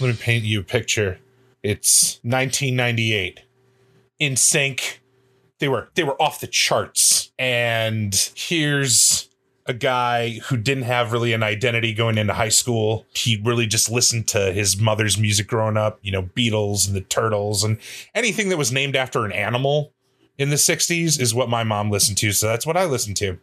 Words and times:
Let 0.00 0.08
me 0.08 0.16
paint 0.16 0.44
you 0.44 0.60
a 0.60 0.64
picture. 0.64 1.18
It's 1.62 2.20
1998. 2.22 3.40
NSYNC. 4.20 4.98
They 5.58 5.68
were 5.68 5.90
they 5.94 6.04
were 6.04 6.20
off 6.20 6.40
the 6.40 6.46
charts. 6.46 7.32
And 7.38 8.14
here's 8.34 9.28
a 9.66 9.74
guy 9.74 10.40
who 10.46 10.56
didn't 10.56 10.84
have 10.84 11.12
really 11.12 11.32
an 11.32 11.42
identity 11.42 11.92
going 11.92 12.16
into 12.16 12.32
high 12.32 12.48
school. 12.48 13.06
He 13.14 13.40
really 13.44 13.66
just 13.66 13.90
listened 13.90 14.26
to 14.28 14.52
his 14.52 14.80
mother's 14.80 15.18
music 15.18 15.46
growing 15.46 15.76
up, 15.76 15.98
you 16.02 16.10
know, 16.10 16.22
Beatles 16.22 16.86
and 16.86 16.96
the 16.96 17.02
Turtles 17.02 17.62
and 17.62 17.78
anything 18.14 18.48
that 18.48 18.56
was 18.56 18.72
named 18.72 18.96
after 18.96 19.24
an 19.24 19.32
animal 19.32 19.92
in 20.38 20.48
the 20.48 20.56
60s 20.56 21.20
is 21.20 21.34
what 21.34 21.50
my 21.50 21.62
mom 21.62 21.90
listened 21.90 22.16
to. 22.18 22.32
So 22.32 22.46
that's 22.46 22.66
what 22.66 22.76
I 22.76 22.86
listened 22.86 23.18
to. 23.18 23.38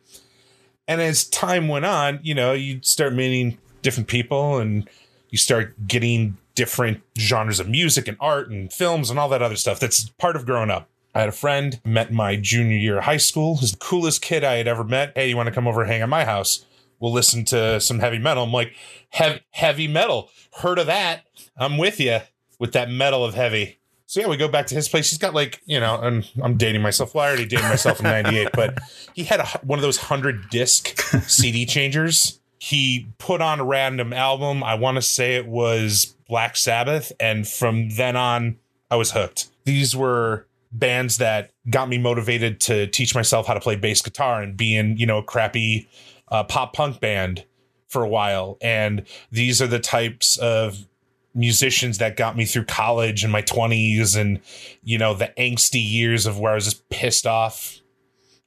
And 0.88 1.02
as 1.02 1.28
time 1.30 1.68
went 1.68 1.86
on, 1.86 2.20
you 2.24 2.34
know, 2.34 2.54
you 2.54 2.80
start 2.82 3.14
meeting 3.14 3.60
different 3.84 4.10
people 4.10 4.58
and 4.58 4.90
you 5.30 5.38
start 5.38 5.88
getting 5.88 6.38
different 6.58 7.04
genres 7.16 7.60
of 7.60 7.70
music 7.70 8.08
and 8.08 8.18
art 8.20 8.50
and 8.50 8.74
films 8.74 9.12
and 9.12 9.20
all 9.20 9.30
that 9.30 9.44
other 9.44 9.56
stuff. 9.56 9.80
That's 9.80 10.10
part 10.18 10.36
of 10.36 10.48
growing 10.48 10.72
up. 10.72 10.90
I 11.14 11.20
had 11.20 11.30
a 11.30 11.34
friend 11.34 11.80
met 11.86 12.12
my 12.12 12.36
junior 12.36 12.76
year 12.76 12.98
of 12.98 13.04
high 13.04 13.18
school. 13.18 13.58
He's 13.58 13.74
the 13.74 13.78
coolest 13.78 14.24
kid 14.24 14.44
I 14.44 14.56
had 14.56 14.68
ever 14.68 14.84
met. 14.84 15.14
Hey, 15.16 15.30
you 15.30 15.38
want 15.38 15.48
to 15.48 15.54
come 15.54 15.68
over 15.68 15.82
and 15.82 15.92
hang 15.92 16.02
at 16.02 16.10
my 16.10 16.26
house? 16.26 16.66
We'll 17.00 17.14
listen 17.14 17.46
to 17.46 17.80
some 17.80 18.00
heavy 18.00 18.18
metal. 18.18 18.44
I'm 18.44 18.52
like, 18.52 18.74
heavy, 19.10 19.42
heavy 19.52 19.88
metal. 19.88 20.32
Heard 20.58 20.80
of 20.80 20.88
that? 20.88 21.28
I'm 21.56 21.78
with 21.78 22.00
you 22.00 22.22
with 22.58 22.74
that 22.74 22.90
metal 22.90 23.24
of 23.24 23.36
heavy. 23.36 23.78
So 24.08 24.20
yeah, 24.20 24.28
we 24.28 24.36
go 24.36 24.48
back 24.48 24.66
to 24.68 24.76
his 24.76 24.90
place. 24.90 25.12
He's 25.12 25.20
got 25.20 25.36
like, 25.36 25.62
you 25.68 25.80
know, 25.80 26.00
and 26.02 26.28
I'm 26.42 26.58
dating 26.58 26.82
myself. 26.82 27.14
Well, 27.14 27.24
I 27.24 27.28
already 27.28 27.46
dated 27.46 27.66
myself 27.66 28.00
in 28.00 28.06
'98, 28.06 28.50
but 28.54 28.80
he 29.14 29.26
had 29.26 29.42
a, 29.42 29.46
one 29.64 29.78
of 29.78 29.84
those 29.84 29.98
hundred 29.98 30.50
disc 30.50 31.00
CD 31.28 31.68
changers. 31.68 32.40
He 32.58 33.10
put 33.20 33.42
on 33.42 33.60
a 33.60 33.66
random 33.66 34.14
album. 34.14 34.64
I 34.64 34.74
want 34.74 34.96
to 34.96 35.04
say 35.04 35.36
it 35.36 35.46
was 35.46 36.16
Black 36.28 36.56
Sabbath, 36.56 37.12
and 37.20 37.48
from 37.48 37.90
then 37.92 38.16
on, 38.16 38.58
I 38.90 38.96
was 38.96 39.12
hooked. 39.12 39.50
These 39.66 39.96
were 39.96 40.48
bands 40.72 41.18
that 41.18 41.52
got 41.70 41.90
me 41.90 41.98
motivated 41.98 42.60
to 42.62 42.88
teach 42.88 43.16
myself 43.16 43.48
how 43.48 43.54
to 43.54 43.60
play 43.60 43.76
bass 43.76 44.02
guitar 44.02 44.42
and 44.42 44.58
be 44.58 44.76
in, 44.76 44.98
you 44.98 45.06
know, 45.06 45.20
a 45.20 45.24
crappy 45.24 45.90
uh, 46.30 46.44
pop 46.44 46.74
punk 46.74 47.00
band 47.00 47.46
for 47.88 48.04
a 48.04 48.08
while. 48.08 48.58
And 48.62 49.06
these 49.32 49.62
are 49.62 49.68
the 49.68 49.80
types 49.80 50.38
of 50.38 50.86
musicians 51.34 52.00
that 52.00 52.18
got 52.18 52.36
me 52.36 52.46
through 52.46 52.66
college 52.66 53.24
in 53.24 53.32
my 53.32 53.42
20s 53.42 54.18
and, 54.20 54.42
you 54.84 54.98
know, 54.98 55.14
the 55.14 55.32
angsty 55.38 55.84
years 55.84 56.26
of 56.26 56.40
where 56.40 56.52
I 56.52 56.56
was 56.56 56.66
just 56.66 56.90
pissed 56.90 57.26
off 57.26 57.80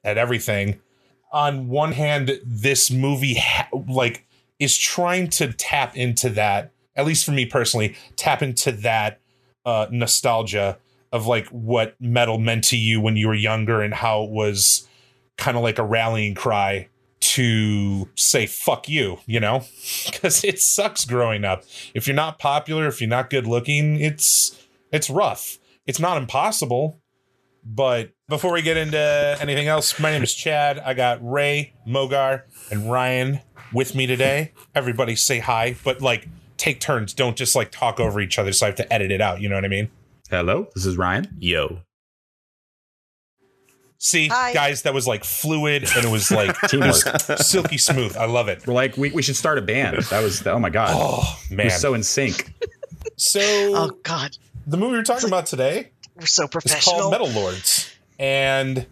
at 0.05 0.19
everything. 0.19 0.81
On 1.33 1.69
one 1.69 1.93
hand, 1.93 2.41
this 2.45 2.91
movie, 2.91 3.37
ha- 3.37 3.69
like, 3.89 4.27
is 4.59 4.77
trying 4.77 5.29
to 5.31 5.53
tap 5.53 5.97
into 5.97 6.29
that 6.31 6.73
at 6.97 7.06
least 7.06 7.25
for 7.25 7.33
me 7.33 7.47
personally, 7.47 7.97
tap 8.17 8.43
into 8.43 8.73
that 8.73 9.21
uh, 9.65 9.87
nostalgia 9.91 10.78
of 11.12 11.27
like 11.27 11.47
what 11.49 11.97
metal 12.01 12.39
meant 12.39 12.65
to 12.65 12.77
you 12.77 13.01
when 13.01 13.17
you 13.17 13.28
were 13.28 13.34
younger 13.34 13.83
and 13.83 13.95
how 13.95 14.25
it 14.25 14.31
was 14.31 14.89
kind 15.37 15.56
of 15.56 15.62
like 15.62 15.78
a 15.78 15.84
rallying 15.84 16.34
cry 16.34 16.89
to 17.21 18.09
say 18.17 18.47
fuck 18.47 18.89
you, 18.89 19.19
you 19.27 19.41
know? 19.41 19.61
Cuz 20.12 20.45
it 20.45 20.61
sucks 20.61 21.05
growing 21.05 21.45
up. 21.45 21.65
If 21.95 22.06
you're 22.06 22.17
not 22.17 22.39
popular, 22.39 22.87
if 22.87 23.01
you're 23.01 23.11
not 23.11 23.31
good 23.31 23.47
looking, 23.47 24.01
it's 24.01 24.57
it's 24.93 25.11
rough. 25.11 25.59
It's 25.87 25.99
not 25.99 26.17
impossible, 26.17 27.01
but 27.65 28.11
before 28.28 28.53
we 28.53 28.62
get 28.62 28.77
into 28.77 29.37
anything 29.41 29.67
else, 29.67 29.99
my 29.99 30.11
name 30.11 30.22
is 30.22 30.34
Chad. 30.34 30.78
I 30.78 30.95
got 30.95 31.19
Ray, 31.21 31.75
Mogar, 31.87 32.43
and 32.71 32.91
Ryan 32.91 33.41
with 33.72 33.95
me 33.95 34.07
today. 34.07 34.53
Everybody 34.75 35.17
say 35.17 35.41
hi, 35.41 35.77
but 35.84 36.01
like 36.01 36.28
take 36.60 36.78
turns. 36.78 37.15
Don't 37.15 37.37
just 37.37 37.56
like 37.56 37.71
talk 37.71 37.98
over 37.98 38.21
each 38.21 38.38
other. 38.38 38.53
So 38.53 38.66
I 38.66 38.69
have 38.69 38.76
to 38.76 38.93
edit 38.93 39.10
it 39.10 39.21
out. 39.21 39.41
You 39.41 39.48
know 39.48 39.54
what 39.54 39.65
I 39.65 39.69
mean? 39.69 39.91
Hello, 40.28 40.69
this 40.75 40.87
is 40.87 40.97
Ryan. 40.97 41.26
Yo. 41.41 41.78
See, 43.98 44.28
Hi. 44.28 44.54
guys, 44.54 44.82
that 44.82 44.94
was 44.94 45.06
like 45.06 45.25
fluid 45.25 45.84
and 45.94 46.04
it 46.04 46.10
was 46.10 46.31
like 46.31 46.56
it 46.72 46.78
was 46.78 47.04
silky 47.47 47.78
smooth. 47.78 48.16
I 48.16 48.26
love 48.26 48.48
it. 48.48 48.66
We're 48.66 48.75
like, 48.75 48.97
we, 48.97 49.10
we 49.10 49.22
should 49.22 49.37
start 49.37 49.59
a 49.59 49.62
band. 49.62 50.03
That 50.04 50.22
was, 50.22 50.47
oh 50.47 50.59
my 50.59 50.71
God. 50.71 50.91
Oh 50.93 51.38
man. 51.50 51.59
We're 51.59 51.65
man. 51.65 51.78
so 51.78 51.94
in 51.94 52.03
sync. 52.03 52.53
So 53.16 53.41
Oh 53.42 53.91
God, 54.03 54.37
the 54.66 54.77
movie 54.77 54.97
we're 54.97 55.03
talking 55.03 55.28
about 55.28 55.47
today 55.47 55.91
we're 56.16 56.27
so 56.27 56.44
is 56.44 56.50
professional. 56.50 57.00
called 57.00 57.10
Metal 57.12 57.28
Lords, 57.28 57.91
and 58.19 58.87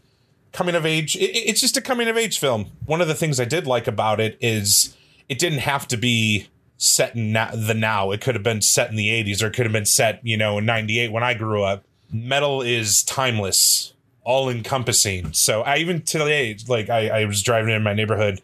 coming 0.52 0.74
of 0.74 0.84
age. 0.84 1.16
It, 1.16 1.30
it's 1.36 1.60
just 1.60 1.76
a 1.76 1.80
coming 1.80 2.08
of 2.08 2.16
age 2.16 2.38
film. 2.38 2.66
One 2.84 3.00
of 3.00 3.08
the 3.08 3.14
things 3.14 3.38
I 3.38 3.44
did 3.44 3.66
like 3.66 3.86
about 3.86 4.20
it 4.20 4.36
is 4.40 4.96
it 5.28 5.38
didn't 5.38 5.60
have 5.60 5.86
to 5.88 5.96
be 5.96 6.48
set 6.78 7.15
in 7.15 7.33
na- 7.33 7.55
the 7.55 7.75
now. 7.75 8.12
It 8.12 8.21
could 8.21 8.34
have 8.34 8.44
been 8.44 8.62
set 8.62 8.89
in 8.89 8.97
the 8.97 9.09
80s 9.09 9.43
or 9.43 9.49
it 9.49 9.53
could 9.53 9.66
have 9.66 9.72
been 9.72 9.84
set, 9.84 10.25
you 10.25 10.37
know, 10.37 10.59
in 10.59 10.65
98 10.65 11.12
when 11.12 11.22
I 11.22 11.34
grew 11.34 11.62
up. 11.62 11.84
Metal 12.11 12.62
is 12.62 13.03
timeless, 13.03 13.93
all 14.25 14.49
encompassing. 14.49 15.33
So 15.34 15.62
I 15.62 15.77
even 15.78 16.00
today, 16.03 16.56
like 16.66 16.89
I, 16.89 17.09
I 17.09 17.25
was 17.27 17.43
driving 17.43 17.75
in 17.75 17.83
my 17.83 17.93
neighborhood 17.93 18.41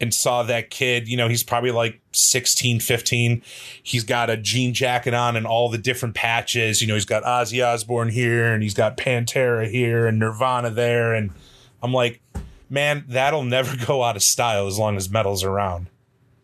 and 0.00 0.14
saw 0.14 0.44
that 0.44 0.70
kid, 0.70 1.08
you 1.08 1.16
know, 1.16 1.28
he's 1.28 1.42
probably 1.42 1.72
like 1.72 2.00
16, 2.12 2.78
15. 2.78 3.42
He's 3.82 4.04
got 4.04 4.30
a 4.30 4.36
jean 4.36 4.72
jacket 4.72 5.14
on 5.14 5.34
and 5.34 5.46
all 5.46 5.68
the 5.68 5.78
different 5.78 6.14
patches. 6.14 6.80
You 6.80 6.86
know, 6.86 6.94
he's 6.94 7.04
got 7.04 7.24
Ozzy 7.24 7.66
Osbourne 7.66 8.10
here 8.10 8.52
and 8.52 8.62
he's 8.62 8.74
got 8.74 8.96
Pantera 8.96 9.68
here 9.68 10.06
and 10.06 10.18
Nirvana 10.18 10.70
there. 10.70 11.14
And 11.14 11.30
I'm 11.82 11.92
like, 11.92 12.20
man, 12.70 13.04
that'll 13.08 13.42
never 13.42 13.76
go 13.86 14.04
out 14.04 14.14
of 14.14 14.22
style 14.22 14.66
as 14.66 14.78
long 14.78 14.96
as 14.96 15.10
metal's 15.10 15.42
around. 15.42 15.88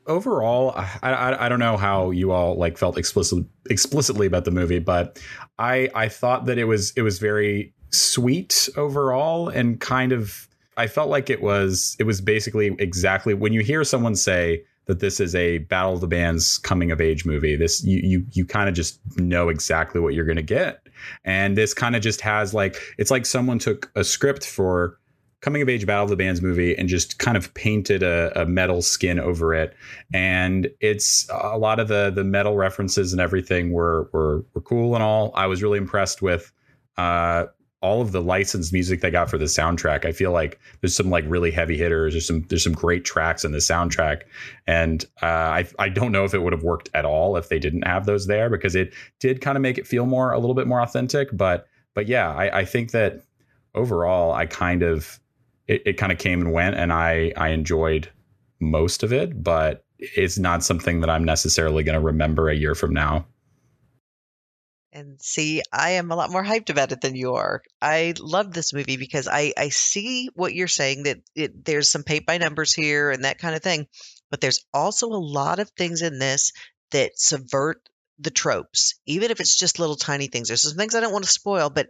Overall, 0.07 0.73
I, 0.77 0.89
I 1.03 1.47
I 1.47 1.49
don't 1.49 1.59
know 1.59 1.77
how 1.77 2.11
you 2.11 2.33
all 2.33 2.57
like 2.57 2.77
felt 2.77 2.99
explicit, 2.99 3.45
explicitly 3.71 4.27
about 4.27 4.45
the 4.45 4.51
movie, 4.51 4.79
but 4.79 5.19
I 5.59 5.89
I 5.95 6.09
thought 6.09 6.47
that 6.47 6.59
it 6.59 6.65
was 6.65 6.93
it 6.97 7.03
was 7.03 7.19
very 7.19 7.73
sweet 7.91 8.69
overall 8.77 9.49
and 9.49 9.81
kind 9.81 10.13
of 10.13 10.49
I 10.77 10.87
felt 10.87 11.09
like 11.09 11.31
it 11.31 11.41
was 11.41 11.97
it 11.99 12.05
was 12.05 12.21
basically 12.21 12.77
exactly 12.79 13.35
when 13.35 13.53
you 13.53 13.63
hear 13.63 13.85
someone 13.85 14.17
say 14.17 14.65
that 14.87 15.01
this 15.01 15.21
is 15.21 15.35
a 15.35 15.59
Battle 15.59 15.95
of 15.95 16.01
the 16.01 16.07
Bands 16.07 16.59
coming 16.59 16.91
of 16.91 17.01
age 17.01 17.25
movie. 17.25 17.57
This 17.57 17.83
you 17.85 18.01
you 18.03 18.27
you 18.33 18.45
kind 18.45 18.69
of 18.69 18.75
just 18.75 19.01
know 19.19 19.49
exactly 19.49 20.01
what 20.01 20.15
you're 20.15 20.27
going 20.27 20.37
to 20.37 20.43
get. 20.43 20.87
And 21.25 21.57
this 21.57 21.75
kind 21.75 21.97
of 21.97 22.03
just 22.03 22.21
has 22.21 22.53
like 22.53 22.77
it's 22.99 23.11
like 23.11 23.27
someone 23.27 23.59
took 23.59 23.91
a 23.95 24.05
script 24.05 24.47
for 24.47 24.99
coming 25.45 25.61
of 25.61 25.69
age 25.69 25.85
Battle 25.85 26.05
of 26.05 26.11
the 26.11 26.17
Bands 26.17 26.41
movie 26.41 26.75
and 26.77 26.89
just 26.89 27.19
kind 27.19 27.37
of 27.37 27.53
painted 27.53 28.03
a, 28.03 28.33
a 28.35 28.47
metal 28.47 28.81
skin 28.81 29.21
over 29.21 29.55
it. 29.55 29.77
And 30.15 30.71
it's 30.81 31.29
a 31.31 31.59
lot 31.59 31.79
of 31.79 31.89
the 31.89 32.11
the 32.11 32.25
metal 32.25 32.57
references 32.57 33.13
and 33.13 33.21
everything 33.21 33.71
were 33.71 34.09
were 34.13 34.47
were 34.55 34.63
cool 34.63 34.95
and 34.95 35.05
all. 35.05 35.33
I 35.35 35.47
was 35.47 35.63
really 35.63 35.77
impressed 35.77 36.23
with 36.23 36.51
uh 36.97 37.47
all 37.83 38.01
of 38.01 38.13
the 38.13 38.23
licensed 38.23 38.73
music 38.73 39.03
they 39.03 39.11
got 39.11 39.29
for 39.29 39.37
the 39.37 39.45
soundtrack. 39.45 40.07
I 40.07 40.13
feel 40.13 40.33
like 40.33 40.59
there's 40.81 40.97
some 40.97 41.11
like 41.11 41.27
really 41.29 41.51
heavy 41.51 41.77
hitters. 41.77 42.15
There's 42.15 42.27
some 42.27 42.47
there's 42.49 42.65
some 42.65 42.73
great 42.73 43.05
tracks 43.05 43.45
in 43.45 43.53
the 43.53 43.59
soundtrack, 43.59 44.23
and 44.67 45.05
uh, 45.23 45.27
I 45.27 45.69
I 45.79 45.91
don't 45.91 46.11
know 46.11 46.25
if 46.25 46.33
it 46.33 46.39
would 46.39 46.55
have 46.55 46.63
worked 46.63 46.89
at 46.95 47.05
all 47.05 47.37
if 47.37 47.51
they 47.51 47.59
didn't 47.59 47.87
have 47.87 48.07
those 48.07 48.27
there 48.27 48.49
because 48.49 48.75
it 48.75 48.95
did 49.21 49.43
kind 49.43 49.59
of 49.59 49.63
make 49.63 49.77
it 49.77 49.87
feel 49.87 50.07
more 50.07 50.33
a 50.33 50.39
little 50.39 50.55
bit 50.55 50.67
more 50.67 50.81
authentic. 50.81 51.29
But 51.35 51.67
but 51.93 52.09
yeah, 52.09 52.31
I, 52.31 52.61
I 52.61 52.65
think 52.65 52.93
that 52.93 53.25
overall 53.75 54.33
I 54.33 54.47
kind 54.47 54.83
of 54.83 55.21
it, 55.67 55.83
it 55.87 55.93
kind 55.95 56.13
of 56.13 56.19
came 56.19 56.41
and 56.41 56.53
went, 56.53 56.77
and 56.77 56.93
I 56.93 57.33
I 57.37 57.49
enjoyed 57.49 58.11
most 58.61 59.03
of 59.03 59.13
it, 59.13 59.43
but 59.43 59.85
it's 59.99 60.39
not 60.39 60.65
something 60.65 61.01
that 61.01 61.11
I'm 61.11 61.25
necessarily 61.25 61.83
going 61.85 61.99
to 61.99 62.05
remember 62.05 62.49
a 62.49 62.57
year 62.57 62.75
from 62.75 62.93
now. 62.93 63.27
And 64.93 65.21
see, 65.21 65.61
I 65.73 65.91
am 65.93 66.13
a 66.13 66.17
lot 66.17 66.31
more 66.31 66.45
hyped 66.45 66.71
about 66.71 66.93
it 66.93 67.01
than 67.01 67.17
you 67.17 67.35
are. 67.35 67.63
I 67.83 68.15
love 68.21 68.53
this 68.53 68.73
movie 68.73 68.97
because 68.97 69.27
I, 69.27 69.53
I 69.57 69.71
see 69.71 70.29
what 70.35 70.55
you're 70.55 70.69
saying 70.69 71.03
that 71.05 71.19
it, 71.35 71.65
there's 71.65 71.91
some 71.91 72.05
paint 72.05 72.27
by 72.27 72.39
numbers 72.39 72.73
here 72.73 73.11
and 73.11 73.25
that 73.25 73.39
kind 73.39 73.57
of 73.57 73.63
thing. 73.63 73.89
but 74.31 74.41
there's 74.41 74.65
also 74.73 75.09
a 75.09 75.19
lot 75.19 75.59
of 75.59 75.71
things 75.71 76.01
in 76.03 76.21
this 76.21 76.53
that 76.93 77.19
subvert 77.19 77.81
the 78.21 78.31
tropes, 78.31 78.95
even 79.07 79.33
if 79.33 79.41
it's 79.41 79.59
just 79.59 79.81
little 79.81 79.97
tiny 79.97 80.29
things. 80.29 80.47
There's 80.49 80.63
some 80.63 80.77
things 80.77 80.95
I 80.95 81.01
don't 81.01 81.13
want 81.13 81.25
to 81.25 81.31
spoil, 81.31 81.71
but 81.71 81.89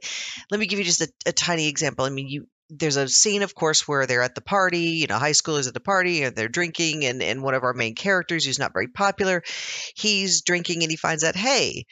let 0.50 0.59
me 0.59 0.67
give 0.67 0.79
you 0.79 0.85
just 0.85 1.03
a, 1.03 1.09
a 1.26 1.32
tiny 1.32 1.69
example. 1.69 2.06
I 2.06 2.11
mean, 2.11 2.29
you 2.29 2.47
there's 2.70 2.96
a 2.96 3.08
scene, 3.08 3.43
of 3.43 3.55
course, 3.55 3.87
where 3.87 4.06
they're 4.06 4.22
at 4.22 4.34
the 4.34 4.40
party, 4.40 4.90
you 4.90 5.06
know, 5.06 5.19
high 5.19 5.32
schoolers 5.32 5.69
at 5.69 5.75
the 5.75 5.81
party 5.81 6.22
and 6.22 6.34
they're 6.34 6.49
drinking, 6.49 7.05
and, 7.05 7.22
and 7.22 7.43
one 7.43 7.55
of 7.55 7.62
our 7.62 7.75
main 7.75 7.94
characters 7.94 8.44
who's 8.44 8.58
not 8.58 8.72
very 8.72 8.88
popular, 8.88 9.43
he's 9.94 10.43
drinking 10.43 10.82
and 10.82 10.90
he 10.90 10.96
finds 10.96 11.25
out, 11.25 11.37
hey, 11.37 11.84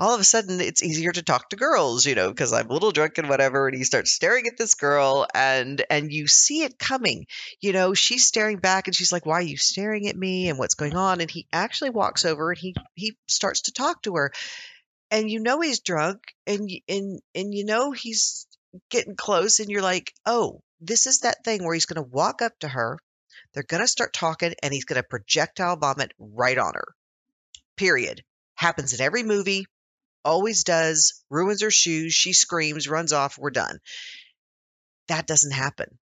all 0.00 0.14
of 0.14 0.20
a 0.20 0.24
sudden 0.24 0.60
it's 0.60 0.82
easier 0.82 1.12
to 1.12 1.22
talk 1.22 1.50
to 1.50 1.56
girls, 1.56 2.06
you 2.06 2.14
know, 2.14 2.28
because 2.28 2.54
I'm 2.54 2.70
a 2.70 2.72
little 2.72 2.90
drunk 2.90 3.18
and 3.18 3.28
whatever. 3.28 3.68
And 3.68 3.76
he 3.76 3.84
starts 3.84 4.12
staring 4.12 4.46
at 4.46 4.56
this 4.56 4.74
girl 4.74 5.26
and 5.34 5.84
and 5.90 6.10
you 6.10 6.26
see 6.26 6.62
it 6.62 6.78
coming. 6.78 7.26
You 7.60 7.74
know, 7.74 7.92
she's 7.92 8.26
staring 8.26 8.56
back 8.56 8.86
and 8.88 8.96
she's 8.96 9.12
like, 9.12 9.26
Why 9.26 9.34
are 9.34 9.42
you 9.42 9.58
staring 9.58 10.08
at 10.08 10.16
me? 10.16 10.48
And 10.48 10.58
what's 10.58 10.74
going 10.74 10.96
on? 10.96 11.20
And 11.20 11.30
he 11.30 11.46
actually 11.52 11.90
walks 11.90 12.24
over 12.24 12.50
and 12.50 12.58
he 12.58 12.74
he 12.94 13.16
starts 13.28 13.62
to 13.62 13.72
talk 13.72 14.02
to 14.02 14.16
her. 14.16 14.32
And 15.10 15.30
you 15.30 15.40
know 15.40 15.60
he's 15.60 15.80
drunk 15.80 16.22
and 16.46 16.70
and 16.88 17.20
and 17.34 17.52
you 17.54 17.66
know 17.66 17.92
he's 17.92 18.46
getting 18.90 19.16
close 19.16 19.60
and 19.60 19.70
you're 19.70 19.82
like, 19.82 20.12
Oh, 20.26 20.60
this 20.80 21.06
is 21.06 21.20
that 21.20 21.44
thing 21.44 21.64
where 21.64 21.74
he's 21.74 21.86
gonna 21.86 22.02
walk 22.02 22.42
up 22.42 22.58
to 22.60 22.68
her, 22.68 22.98
they're 23.52 23.62
gonna 23.62 23.88
start 23.88 24.12
talking, 24.12 24.54
and 24.62 24.72
he's 24.72 24.84
gonna 24.84 25.02
projectile 25.02 25.76
vomit 25.76 26.12
right 26.18 26.58
on 26.58 26.74
her. 26.74 26.94
Period. 27.76 28.22
Happens 28.54 28.92
in 28.92 29.00
every 29.00 29.22
movie 29.22 29.66
always 30.24 30.64
does, 30.64 31.22
ruins 31.30 31.62
her 31.62 31.70
shoes, 31.70 32.14
she 32.14 32.32
screams, 32.32 32.88
runs 32.88 33.12
off, 33.12 33.38
we're 33.38 33.50
done. 33.50 33.78
That 35.08 35.26
doesn't 35.26 35.52
happen. 35.52 35.98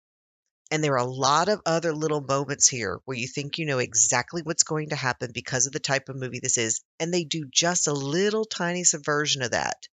And 0.71 0.83
there 0.83 0.95
are 0.95 0.97
a 0.97 1.05
lot 1.05 1.49
of 1.49 1.61
other 1.65 1.95
little 1.95 2.21
moments 2.21 2.67
here 2.67 2.99
where 3.05 3.17
you 3.17 3.29
think 3.29 3.59
you 3.59 3.67
know 3.67 3.79
exactly 3.79 4.43
what's 4.43 4.65
going 4.65 4.89
to 4.89 4.97
happen 4.97 5.31
because 5.33 5.67
of 5.67 5.73
the 5.73 5.79
type 5.79 6.09
of 6.09 6.17
movie 6.17 6.41
this 6.41 6.59
is. 6.59 6.81
And 6.99 7.15
they 7.15 7.23
do 7.23 7.47
just 7.49 7.87
a 7.87 7.93
little 7.93 8.45
tiny 8.45 8.83
subversion 8.83 9.43
of 9.43 9.53
that. 9.53 9.87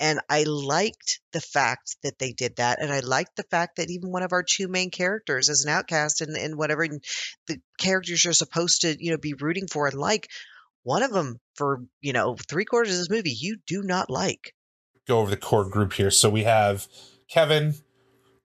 And 0.00 0.20
I 0.28 0.42
liked 0.44 1.20
the 1.32 1.40
fact 1.40 1.96
that 2.02 2.18
they 2.18 2.32
did 2.32 2.56
that. 2.56 2.80
And 2.80 2.92
I 2.92 3.00
liked 3.00 3.36
the 3.36 3.44
fact 3.44 3.76
that 3.76 3.90
even 3.90 4.10
one 4.10 4.22
of 4.24 4.32
our 4.32 4.42
two 4.42 4.66
main 4.66 4.90
characters 4.90 5.48
as 5.48 5.64
an 5.64 5.70
outcast 5.70 6.20
and, 6.20 6.36
and 6.36 6.56
whatever 6.56 6.82
and 6.82 7.02
the 7.46 7.58
characters 7.78 8.24
you're 8.24 8.32
supposed 8.32 8.80
to, 8.80 8.96
you 8.98 9.12
know, 9.12 9.18
be 9.18 9.34
rooting 9.34 9.68
for 9.68 9.86
and 9.86 9.96
like 9.96 10.28
one 10.82 11.02
of 11.02 11.12
them 11.12 11.38
for 11.54 11.82
you 12.00 12.12
know 12.12 12.36
three 12.48 12.64
quarters 12.64 12.92
of 12.92 12.98
this 12.98 13.10
movie 13.10 13.36
you 13.36 13.58
do 13.66 13.82
not 13.82 14.10
like. 14.10 14.54
Go 15.06 15.20
over 15.20 15.30
the 15.30 15.36
core 15.36 15.68
group 15.68 15.94
here. 15.94 16.10
So 16.10 16.30
we 16.30 16.44
have 16.44 16.86
Kevin, 17.28 17.74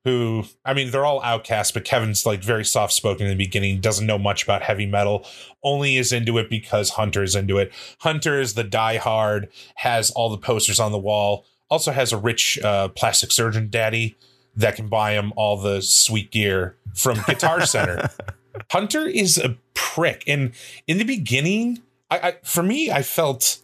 who 0.08 0.46
I 0.64 0.74
mean 0.74 0.92
they're 0.92 1.06
all 1.06 1.22
outcasts, 1.22 1.72
but 1.72 1.84
Kevin's 1.84 2.26
like 2.26 2.42
very 2.42 2.64
soft 2.64 2.94
spoken 2.94 3.26
in 3.26 3.38
the 3.38 3.44
beginning, 3.44 3.82
doesn't 3.82 4.08
know 4.08 4.18
much 4.18 4.44
about 4.44 4.62
heavy 4.62 4.86
metal, 4.86 5.26
only 5.64 5.98
is 5.98 6.14
into 6.14 6.38
it 6.38 6.50
because 6.50 6.92
Hunter 6.92 7.24
is 7.24 7.36
into 7.36 7.58
it. 7.58 7.74
Hunter 8.00 8.40
is 8.40 8.54
the 8.54 8.64
diehard, 8.64 9.50
has 9.76 10.10
all 10.12 10.30
the 10.30 10.38
posters 10.38 10.80
on 10.80 10.92
the 10.92 10.98
wall, 10.98 11.46
also 11.70 11.92
has 11.92 12.14
a 12.14 12.18
rich 12.18 12.58
uh, 12.64 12.88
plastic 12.88 13.32
surgeon 13.32 13.70
daddy 13.70 14.18
that 14.56 14.76
can 14.76 14.88
buy 14.88 15.12
him 15.12 15.34
all 15.36 15.58
the 15.58 15.82
sweet 15.82 16.32
gear 16.32 16.78
from 16.96 17.20
Guitar 17.28 17.66
Center. 17.66 18.10
Hunter 18.72 19.06
is 19.06 19.38
a 19.38 19.58
prick, 19.74 20.24
and 20.26 20.54
in 20.88 20.98
the 20.98 21.04
beginning 21.04 21.82
I, 22.10 22.18
I 22.18 22.36
for 22.44 22.64
me, 22.64 22.92
I 22.92 23.04
felt 23.04 23.60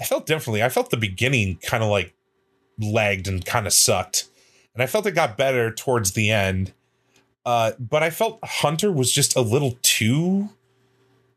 I 0.00 0.04
felt 0.04 0.26
differently. 0.26 0.62
I 0.62 0.68
felt 0.68 0.90
the 0.90 0.96
beginning 0.96 1.58
kind 1.62 1.82
of 1.82 1.90
like 1.90 2.14
lagged 2.80 3.28
and 3.28 3.44
kind 3.44 3.66
of 3.66 3.72
sucked. 3.72 4.28
And 4.74 4.82
I 4.82 4.86
felt 4.86 5.06
it 5.06 5.12
got 5.12 5.36
better 5.36 5.72
towards 5.72 6.12
the 6.12 6.30
end. 6.30 6.72
Uh, 7.44 7.72
but 7.78 8.02
I 8.02 8.10
felt 8.10 8.38
Hunter 8.44 8.90
was 8.92 9.12
just 9.12 9.36
a 9.36 9.40
little 9.40 9.76
too 9.82 10.50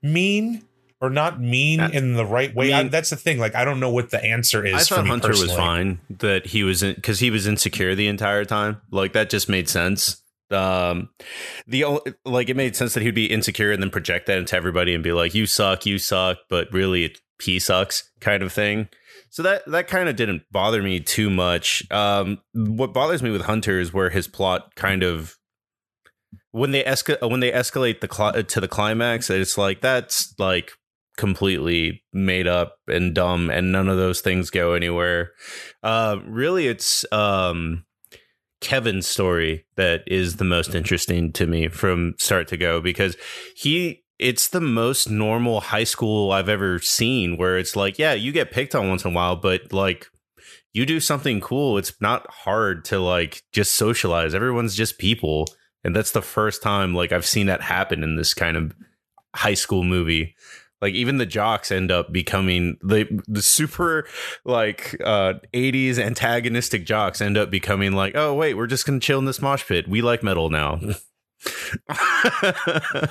mean 0.01 0.63
or 1.01 1.09
not 1.09 1.41
mean 1.41 1.79
in 1.81 2.13
the 2.13 2.25
right 2.25 2.53
way. 2.55 2.73
I 2.73 2.77
mean, 2.77 2.87
I, 2.87 2.89
that's 2.89 3.09
the 3.09 3.15
thing. 3.15 3.37
Like, 3.37 3.55
I 3.55 3.65
don't 3.65 3.79
know 3.79 3.89
what 3.89 4.11
the 4.11 4.23
answer 4.23 4.65
is. 4.65 4.73
I 4.73 4.95
thought 4.95 5.07
Hunter 5.07 5.29
personally. 5.29 5.47
was 5.49 5.57
fine. 5.57 5.99
That 6.09 6.47
he 6.47 6.63
was 6.63 6.83
because 6.83 7.19
he 7.19 7.29
was 7.29 7.47
insecure 7.47 7.95
the 7.95 8.07
entire 8.07 8.45
time. 8.45 8.81
Like 8.91 9.13
that 9.13 9.29
just 9.29 9.49
made 9.49 9.67
sense. 9.67 10.21
Um, 10.51 11.09
the 11.67 11.85
like 12.23 12.49
it 12.49 12.55
made 12.55 12.75
sense 12.75 12.93
that 12.93 13.03
he'd 13.03 13.15
be 13.15 13.25
insecure 13.25 13.71
and 13.71 13.81
then 13.81 13.89
project 13.89 14.27
that 14.27 14.37
into 14.37 14.55
everybody 14.55 14.93
and 14.93 15.03
be 15.03 15.11
like, 15.11 15.33
"You 15.33 15.47
suck, 15.47 15.85
you 15.85 15.97
suck," 15.97 16.37
but 16.49 16.71
really 16.71 17.15
he 17.41 17.59
sucks, 17.59 18.11
kind 18.19 18.43
of 18.43 18.53
thing. 18.53 18.87
So 19.35 19.43
that 19.43 19.65
that 19.65 19.89
kind 19.89 20.07
of 20.07 20.15
didn't 20.15 20.43
bother 20.49 20.81
me 20.81 21.01
too 21.01 21.29
much. 21.29 21.83
Um, 21.91 22.39
what 22.53 22.93
bothers 22.93 23.21
me 23.21 23.31
with 23.31 23.41
Hunter 23.41 23.81
is 23.81 23.93
where 23.93 24.09
his 24.09 24.29
plot 24.29 24.73
kind 24.75 25.03
of 25.03 25.35
when 26.51 26.71
they 26.71 26.85
esca- 26.85 27.29
when 27.29 27.41
they 27.41 27.51
escalate 27.51 27.99
the 27.99 28.07
cl- 28.09 28.41
to 28.41 28.61
the 28.61 28.69
climax, 28.69 29.29
it's 29.29 29.57
like 29.57 29.81
that's 29.81 30.33
like 30.39 30.71
completely 31.17 32.01
made 32.13 32.47
up 32.47 32.77
and 32.87 33.13
dumb, 33.13 33.49
and 33.49 33.73
none 33.73 33.89
of 33.89 33.97
those 33.97 34.21
things 34.21 34.49
go 34.49 34.71
anywhere. 34.71 35.33
Uh, 35.83 36.19
really, 36.25 36.67
it's 36.67 37.03
um 37.11 37.83
Kevin's 38.61 39.05
story 39.05 39.65
that 39.75 40.03
is 40.07 40.37
the 40.37 40.45
most 40.45 40.73
interesting 40.73 41.33
to 41.33 41.45
me 41.45 41.67
from 41.67 42.13
start 42.19 42.47
to 42.47 42.55
go 42.55 42.79
because 42.79 43.17
he 43.57 44.04
it's 44.19 44.47
the 44.47 44.61
most 44.61 45.09
normal 45.09 45.61
high 45.61 45.83
school 45.83 46.31
I've 46.31 46.49
ever 46.49 46.79
seen 46.79 47.37
where 47.37 47.57
it's 47.57 47.75
like, 47.75 47.99
yeah, 47.99 48.13
you 48.13 48.31
get 48.31 48.51
picked 48.51 48.75
on 48.75 48.89
once 48.89 49.03
in 49.03 49.11
a 49.11 49.13
while, 49.13 49.35
but 49.35 49.73
like 49.73 50.07
you 50.73 50.85
do 50.85 50.99
something 50.99 51.41
cool. 51.41 51.77
It's 51.77 51.93
not 52.01 52.29
hard 52.29 52.85
to 52.85 52.99
like 52.99 53.43
just 53.51 53.73
socialize. 53.73 54.33
Everyone's 54.33 54.75
just 54.75 54.97
people. 54.97 55.45
And 55.83 55.95
that's 55.95 56.11
the 56.11 56.21
first 56.21 56.63
time 56.63 56.93
like 56.93 57.11
I've 57.11 57.25
seen 57.25 57.47
that 57.47 57.61
happen 57.61 58.03
in 58.03 58.15
this 58.15 58.33
kind 58.33 58.57
of 58.57 58.73
high 59.35 59.53
school 59.53 59.83
movie 59.83 60.35
like 60.81 60.93
even 60.93 61.17
the 61.17 61.25
jocks 61.25 61.71
end 61.71 61.91
up 61.91 62.11
becoming 62.11 62.77
the 62.81 63.21
the 63.27 63.41
super 63.41 64.07
like 64.43 64.95
uh 65.03 65.33
80s 65.53 65.97
antagonistic 65.97 66.85
jocks 66.85 67.21
end 67.21 67.37
up 67.37 67.49
becoming 67.49 67.93
like 67.93 68.15
oh 68.15 68.33
wait 68.33 68.53
we're 68.53 68.67
just 68.67 68.85
gonna 68.85 68.99
chill 68.99 69.19
in 69.19 69.25
this 69.25 69.41
mosh 69.41 69.65
pit 69.65 69.87
we 69.87 70.01
like 70.01 70.23
metal 70.23 70.49
now 70.49 70.79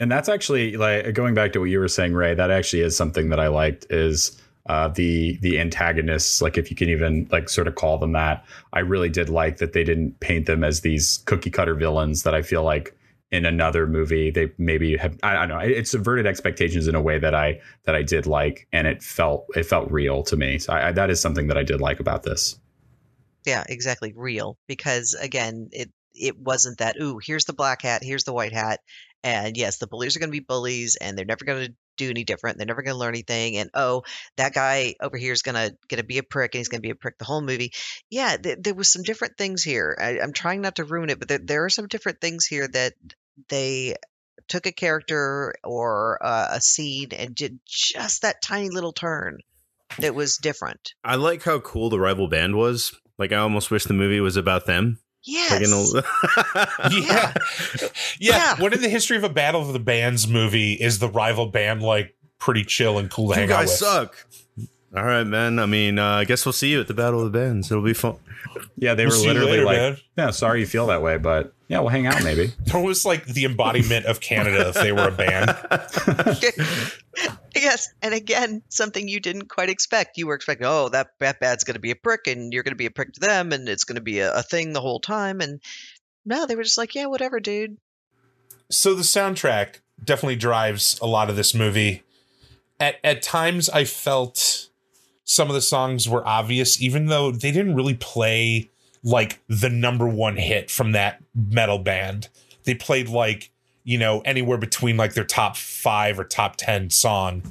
and 0.00 0.10
that's 0.10 0.28
actually 0.28 0.76
like 0.76 1.12
going 1.12 1.34
back 1.34 1.52
to 1.52 1.60
what 1.60 1.66
you 1.66 1.78
were 1.78 1.88
saying 1.88 2.14
ray 2.14 2.34
that 2.34 2.50
actually 2.50 2.82
is 2.82 2.96
something 2.96 3.28
that 3.28 3.38
i 3.38 3.46
liked 3.46 3.86
is 3.90 4.40
uh, 4.66 4.88
the 4.88 5.36
the 5.40 5.58
antagonists, 5.58 6.42
like 6.42 6.58
if 6.58 6.70
you 6.70 6.76
can 6.76 6.88
even 6.88 7.26
like 7.32 7.48
sort 7.48 7.66
of 7.66 7.74
call 7.74 7.98
them 7.98 8.12
that, 8.12 8.44
I 8.72 8.80
really 8.80 9.08
did 9.08 9.28
like 9.28 9.56
that 9.56 9.72
they 9.72 9.84
didn't 9.84 10.20
paint 10.20 10.46
them 10.46 10.62
as 10.62 10.82
these 10.82 11.18
cookie 11.24 11.50
cutter 11.50 11.74
villains 11.74 12.22
that 12.22 12.34
I 12.34 12.42
feel 12.42 12.62
like 12.62 12.94
in 13.32 13.46
another 13.46 13.86
movie 13.86 14.30
they 14.30 14.52
maybe 14.58 14.96
have 14.96 15.16
I, 15.22 15.34
don't 15.34 15.48
know 15.48 15.58
it 15.58 15.86
subverted 15.88 16.26
expectations 16.26 16.88
in 16.88 16.94
a 16.94 17.00
way 17.00 17.18
that 17.18 17.34
I 17.34 17.60
that 17.84 17.94
I 17.94 18.02
did 18.02 18.26
like 18.26 18.66
and 18.72 18.86
it 18.86 19.02
felt 19.02 19.46
it 19.56 19.64
felt 19.64 19.90
real 19.90 20.22
to 20.24 20.36
me. 20.36 20.58
So 20.58 20.72
I, 20.72 20.88
I, 20.88 20.92
that 20.92 21.10
is 21.10 21.20
something 21.20 21.46
that 21.48 21.56
I 21.56 21.62
did 21.62 21.80
like 21.80 21.98
about 21.98 22.22
this. 22.22 22.58
Yeah 23.46 23.64
exactly 23.68 24.12
real 24.14 24.58
because 24.66 25.14
again 25.14 25.70
it 25.72 25.90
it 26.14 26.38
wasn't 26.38 26.78
that 26.78 26.96
ooh 27.00 27.18
here's 27.24 27.46
the 27.46 27.52
black 27.52 27.82
hat 27.82 28.04
here's 28.04 28.24
the 28.24 28.32
white 28.32 28.52
hat 28.52 28.80
and 29.22 29.56
yes 29.56 29.78
the 29.78 29.86
bullies 29.86 30.16
are 30.16 30.20
going 30.20 30.30
to 30.30 30.38
be 30.38 30.40
bullies 30.40 30.96
and 30.96 31.16
they're 31.16 31.24
never 31.24 31.44
going 31.44 31.66
to 31.66 31.74
do 31.96 32.10
any 32.10 32.24
different 32.24 32.56
they're 32.56 32.66
never 32.66 32.82
going 32.82 32.94
to 32.94 32.98
learn 32.98 33.14
anything 33.14 33.56
and 33.56 33.70
oh 33.74 34.02
that 34.36 34.54
guy 34.54 34.94
over 35.02 35.16
here 35.16 35.32
is 35.32 35.42
going 35.42 35.54
to 35.54 35.76
going 35.88 36.00
to 36.00 36.06
be 36.06 36.18
a 36.18 36.22
prick 36.22 36.54
and 36.54 36.60
he's 36.60 36.68
going 36.68 36.78
to 36.78 36.86
be 36.86 36.90
a 36.90 36.94
prick 36.94 37.18
the 37.18 37.24
whole 37.24 37.42
movie 37.42 37.72
yeah 38.08 38.36
th- 38.36 38.58
there 38.60 38.74
was 38.74 38.88
some 38.88 39.02
different 39.02 39.36
things 39.36 39.62
here 39.62 39.96
I, 40.00 40.18
am 40.18 40.32
trying 40.32 40.62
not 40.62 40.76
to 40.76 40.84
ruin 40.84 41.10
it 41.10 41.18
but 41.18 41.28
there, 41.28 41.40
there 41.42 41.64
are 41.64 41.70
some 41.70 41.88
different 41.88 42.20
things 42.20 42.46
here 42.46 42.68
that 42.68 42.94
they 43.48 43.96
took 44.48 44.66
a 44.66 44.72
character 44.72 45.54
or 45.62 46.18
uh, 46.22 46.48
a 46.52 46.60
scene 46.60 47.10
and 47.12 47.34
did 47.34 47.60
just 47.66 48.22
that 48.22 48.42
tiny 48.42 48.68
little 48.68 48.92
turn 48.92 49.38
that 49.98 50.14
was 50.14 50.36
different. 50.36 50.94
I 51.04 51.16
like 51.16 51.44
how 51.44 51.60
cool 51.60 51.88
the 51.88 52.00
rival 52.00 52.28
band 52.28 52.56
was. 52.56 52.94
Like 53.18 53.32
I 53.32 53.36
almost 53.36 53.70
wish 53.70 53.84
the 53.84 53.94
movie 53.94 54.20
was 54.20 54.36
about 54.36 54.66
them. 54.66 54.98
Yes. 55.22 55.92
Like 55.94 56.04
yeah. 56.92 57.32
yeah. 57.70 57.88
yeah. 58.18 58.54
What 58.60 58.72
in 58.72 58.80
the 58.80 58.88
history 58.88 59.16
of 59.16 59.24
a 59.24 59.28
Battle 59.28 59.60
of 59.60 59.72
the 59.72 59.78
Bands 59.78 60.26
movie 60.26 60.72
is 60.74 60.98
the 60.98 61.08
rival 61.08 61.46
band 61.46 61.82
like 61.82 62.14
pretty 62.38 62.64
chill 62.64 62.98
and 62.98 63.10
cool 63.10 63.32
to 63.32 63.40
you 63.40 63.46
hang 63.46 63.52
out 63.52 63.60
with? 63.62 63.70
You 63.70 63.76
guys 63.76 63.78
suck. 63.78 64.26
All 64.94 65.04
right, 65.04 65.24
man. 65.24 65.60
I 65.60 65.66
mean, 65.66 66.00
uh, 66.00 66.04
I 66.04 66.24
guess 66.24 66.44
we'll 66.44 66.52
see 66.52 66.72
you 66.72 66.80
at 66.80 66.88
the 66.88 66.94
Battle 66.94 67.24
of 67.24 67.32
the 67.32 67.38
Bands. 67.38 67.70
It'll 67.70 67.84
be 67.84 67.94
fun. 67.94 68.16
Yeah, 68.76 68.94
they 68.94 69.06
we'll 69.06 69.20
were 69.20 69.26
literally 69.28 69.50
later, 69.52 69.64
like, 69.64 69.76
man. 69.76 69.96
"Yeah, 70.18 70.30
sorry 70.30 70.60
you 70.60 70.66
feel 70.66 70.88
that 70.88 71.00
way, 71.00 71.16
but 71.16 71.52
yeah, 71.68 71.78
we'll 71.78 71.90
hang 71.90 72.08
out 72.08 72.24
maybe." 72.24 72.52
That 72.66 72.82
was 72.82 73.04
like 73.04 73.24
the 73.26 73.44
embodiment 73.44 74.06
of 74.06 74.20
Canada 74.20 74.70
if 74.70 74.74
they 74.74 74.90
were 74.90 75.06
a 75.06 75.12
band. 75.12 75.56
yes, 77.54 77.88
and 78.02 78.14
again, 78.14 78.62
something 78.68 79.06
you 79.06 79.20
didn't 79.20 79.48
quite 79.48 79.70
expect. 79.70 80.18
You 80.18 80.26
were 80.26 80.34
expecting, 80.34 80.66
oh, 80.66 80.88
that 80.88 81.10
that 81.20 81.38
bad's 81.38 81.62
going 81.62 81.74
to 81.74 81.80
be 81.80 81.92
a 81.92 81.96
prick, 81.96 82.26
and 82.26 82.52
you're 82.52 82.64
going 82.64 82.72
to 82.72 82.76
be 82.76 82.86
a 82.86 82.90
prick 82.90 83.12
to 83.12 83.20
them, 83.20 83.52
and 83.52 83.68
it's 83.68 83.84
going 83.84 83.96
to 83.96 84.02
be 84.02 84.18
a, 84.18 84.34
a 84.34 84.42
thing 84.42 84.72
the 84.72 84.80
whole 84.80 85.00
time. 85.00 85.40
And 85.40 85.60
no, 86.24 86.46
they 86.46 86.56
were 86.56 86.64
just 86.64 86.78
like, 86.78 86.96
yeah, 86.96 87.06
whatever, 87.06 87.38
dude. 87.38 87.76
So 88.70 88.94
the 88.94 89.02
soundtrack 89.02 89.80
definitely 90.02 90.36
drives 90.36 90.98
a 91.00 91.06
lot 91.06 91.30
of 91.30 91.36
this 91.36 91.54
movie. 91.54 92.02
At 92.80 92.96
at 93.04 93.22
times, 93.22 93.68
I 93.68 93.84
felt 93.84 94.59
some 95.30 95.48
of 95.48 95.54
the 95.54 95.60
songs 95.60 96.08
were 96.08 96.26
obvious, 96.26 96.80
even 96.82 97.06
though 97.06 97.30
they 97.30 97.52
didn't 97.52 97.74
really 97.74 97.94
play 97.94 98.70
like 99.02 99.40
the 99.48 99.70
number 99.70 100.06
one 100.06 100.36
hit 100.36 100.70
from 100.70 100.92
that 100.92 101.22
metal 101.34 101.78
band. 101.78 102.28
They 102.64 102.74
played 102.74 103.08
like 103.08 103.50
you 103.84 103.98
know, 103.98 104.20
anywhere 104.20 104.58
between 104.58 104.96
like 104.96 105.14
their 105.14 105.24
top 105.24 105.56
five 105.56 106.18
or 106.18 106.24
top 106.24 106.56
10 106.56 106.90
song. 106.90 107.42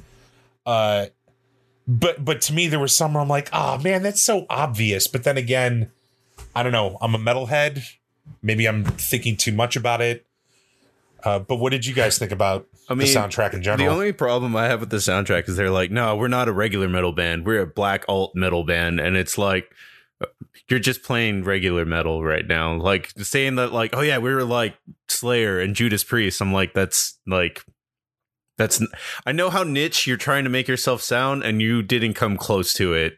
Uh, 0.64 1.06
but, 1.86 2.24
but 2.24 2.40
to 2.42 2.52
me, 2.52 2.68
there 2.68 2.78
was 2.78 2.96
some 2.96 3.14
where 3.14 3.22
I'm 3.22 3.28
like, 3.28 3.50
oh 3.52 3.78
man, 3.78 4.02
that's 4.02 4.22
so 4.22 4.46
obvious. 4.48 5.06
But 5.06 5.24
then 5.24 5.36
again, 5.36 5.90
I 6.54 6.62
don't 6.62 6.72
know. 6.72 6.96
I'm 7.00 7.14
a 7.14 7.18
metalhead. 7.18 7.82
Maybe 8.42 8.66
I'm 8.66 8.84
thinking 8.84 9.36
too 9.36 9.52
much 9.52 9.76
about 9.76 10.00
it. 10.00 10.24
Uh, 11.22 11.40
but 11.40 11.56
what 11.56 11.72
did 11.72 11.84
you 11.84 11.94
guys 11.94 12.18
think 12.18 12.32
about 12.32 12.66
I 12.88 12.94
mean, 12.94 13.06
the 13.06 13.14
soundtrack 13.14 13.54
in 13.54 13.62
general? 13.62 13.88
The 13.88 13.94
only 13.94 14.12
problem 14.12 14.56
I 14.56 14.66
have 14.66 14.80
with 14.80 14.90
the 14.90 14.96
soundtrack 14.96 15.48
is 15.48 15.56
they're 15.56 15.70
like, 15.70 15.90
no, 15.90 16.16
we're 16.16 16.28
not 16.28 16.48
a 16.48 16.52
regular 16.52 16.88
metal 16.88 17.12
band. 17.12 17.46
We're 17.46 17.62
a 17.62 17.66
black 17.66 18.04
alt 18.08 18.32
metal 18.34 18.64
band. 18.64 18.98
And 18.98 19.16
it's 19.16 19.38
like, 19.38 19.72
uh, 20.20 20.26
you're 20.68 20.80
just 20.80 21.02
playing 21.02 21.44
regular 21.44 21.84
metal 21.84 22.24
right 22.24 22.46
now. 22.46 22.74
Like 22.74 23.12
saying 23.16 23.56
that, 23.56 23.72
like, 23.72 23.94
oh 23.94 24.00
yeah, 24.00 24.18
we 24.18 24.32
were 24.32 24.44
like 24.44 24.76
Slayer 25.08 25.60
and 25.60 25.76
Judas 25.76 26.02
Priest. 26.02 26.40
I'm 26.40 26.52
like, 26.52 26.74
that's 26.74 27.18
like, 27.26 27.64
that's, 28.58 28.82
I 29.24 29.32
know 29.32 29.50
how 29.50 29.62
niche 29.62 30.06
you're 30.06 30.16
trying 30.16 30.44
to 30.44 30.50
make 30.50 30.68
yourself 30.68 31.00
sound, 31.00 31.42
and 31.44 31.62
you 31.62 31.82
didn't 31.82 32.14
come 32.14 32.36
close 32.36 32.74
to 32.74 32.92
it. 32.92 33.14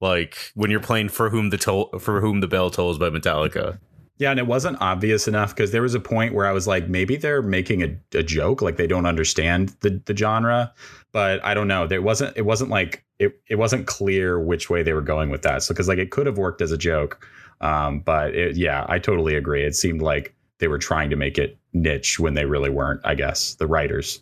Like 0.00 0.52
when 0.54 0.70
you're 0.70 0.80
playing 0.80 1.08
for 1.08 1.30
whom 1.30 1.50
the 1.50 1.58
toll, 1.58 1.90
for 1.98 2.20
whom 2.20 2.40
the 2.40 2.48
bell 2.48 2.70
tolls 2.70 2.98
by 2.98 3.10
Metallica. 3.10 3.80
Yeah, 4.18 4.32
and 4.32 4.40
it 4.40 4.48
wasn't 4.48 4.78
obvious 4.80 5.28
enough 5.28 5.54
because 5.54 5.70
there 5.70 5.82
was 5.82 5.94
a 5.94 6.00
point 6.00 6.34
where 6.34 6.46
I 6.46 6.52
was 6.52 6.66
like, 6.66 6.88
maybe 6.88 7.16
they're 7.16 7.40
making 7.40 7.82
a, 7.82 8.18
a 8.18 8.22
joke, 8.22 8.60
like 8.60 8.76
they 8.76 8.88
don't 8.88 9.06
understand 9.06 9.76
the, 9.80 10.02
the 10.04 10.16
genre. 10.16 10.72
But 11.12 11.42
I 11.44 11.54
don't 11.54 11.68
know. 11.68 11.86
There 11.86 12.02
wasn't 12.02 12.36
it 12.36 12.42
wasn't 12.42 12.70
like 12.70 13.04
it, 13.18 13.40
it 13.48 13.54
wasn't 13.56 13.86
clear 13.86 14.40
which 14.40 14.68
way 14.68 14.82
they 14.82 14.92
were 14.92 15.00
going 15.00 15.30
with 15.30 15.42
that. 15.42 15.62
So 15.62 15.72
because 15.72 15.88
like 15.88 15.98
it 15.98 16.10
could 16.10 16.26
have 16.26 16.36
worked 16.36 16.60
as 16.60 16.72
a 16.72 16.78
joke. 16.78 17.26
Um, 17.60 18.00
but 18.00 18.34
it, 18.34 18.56
yeah, 18.56 18.84
I 18.88 18.98
totally 18.98 19.34
agree. 19.34 19.64
It 19.64 19.74
seemed 19.74 20.02
like 20.02 20.34
they 20.58 20.68
were 20.68 20.78
trying 20.78 21.10
to 21.10 21.16
make 21.16 21.38
it 21.38 21.56
niche 21.72 22.18
when 22.18 22.34
they 22.34 22.44
really 22.44 22.70
weren't, 22.70 23.00
I 23.04 23.14
guess, 23.14 23.54
the 23.54 23.66
writers. 23.66 24.20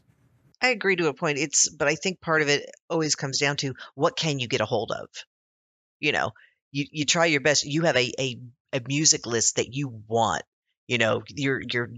I 0.60 0.68
agree 0.68 0.96
to 0.96 1.08
a 1.08 1.14
point. 1.14 1.38
It's 1.38 1.68
but 1.68 1.88
I 1.88 1.94
think 1.94 2.20
part 2.20 2.42
of 2.42 2.48
it 2.48 2.70
always 2.90 3.14
comes 3.14 3.38
down 3.38 3.56
to 3.58 3.74
what 3.94 4.16
can 4.16 4.38
you 4.38 4.48
get 4.48 4.60
a 4.60 4.66
hold 4.66 4.92
of? 4.92 5.08
You 6.00 6.12
know, 6.12 6.32
you, 6.70 6.84
you 6.90 7.04
try 7.06 7.26
your 7.26 7.40
best. 7.40 7.64
You 7.64 7.82
have 7.82 7.96
a, 7.96 8.12
a 8.18 8.38
a 8.72 8.80
music 8.86 9.26
list 9.26 9.56
that 9.56 9.74
you 9.74 10.02
want. 10.08 10.42
You 10.88 10.98
know, 10.98 11.22
you're 11.28 11.60
you're 11.60 11.90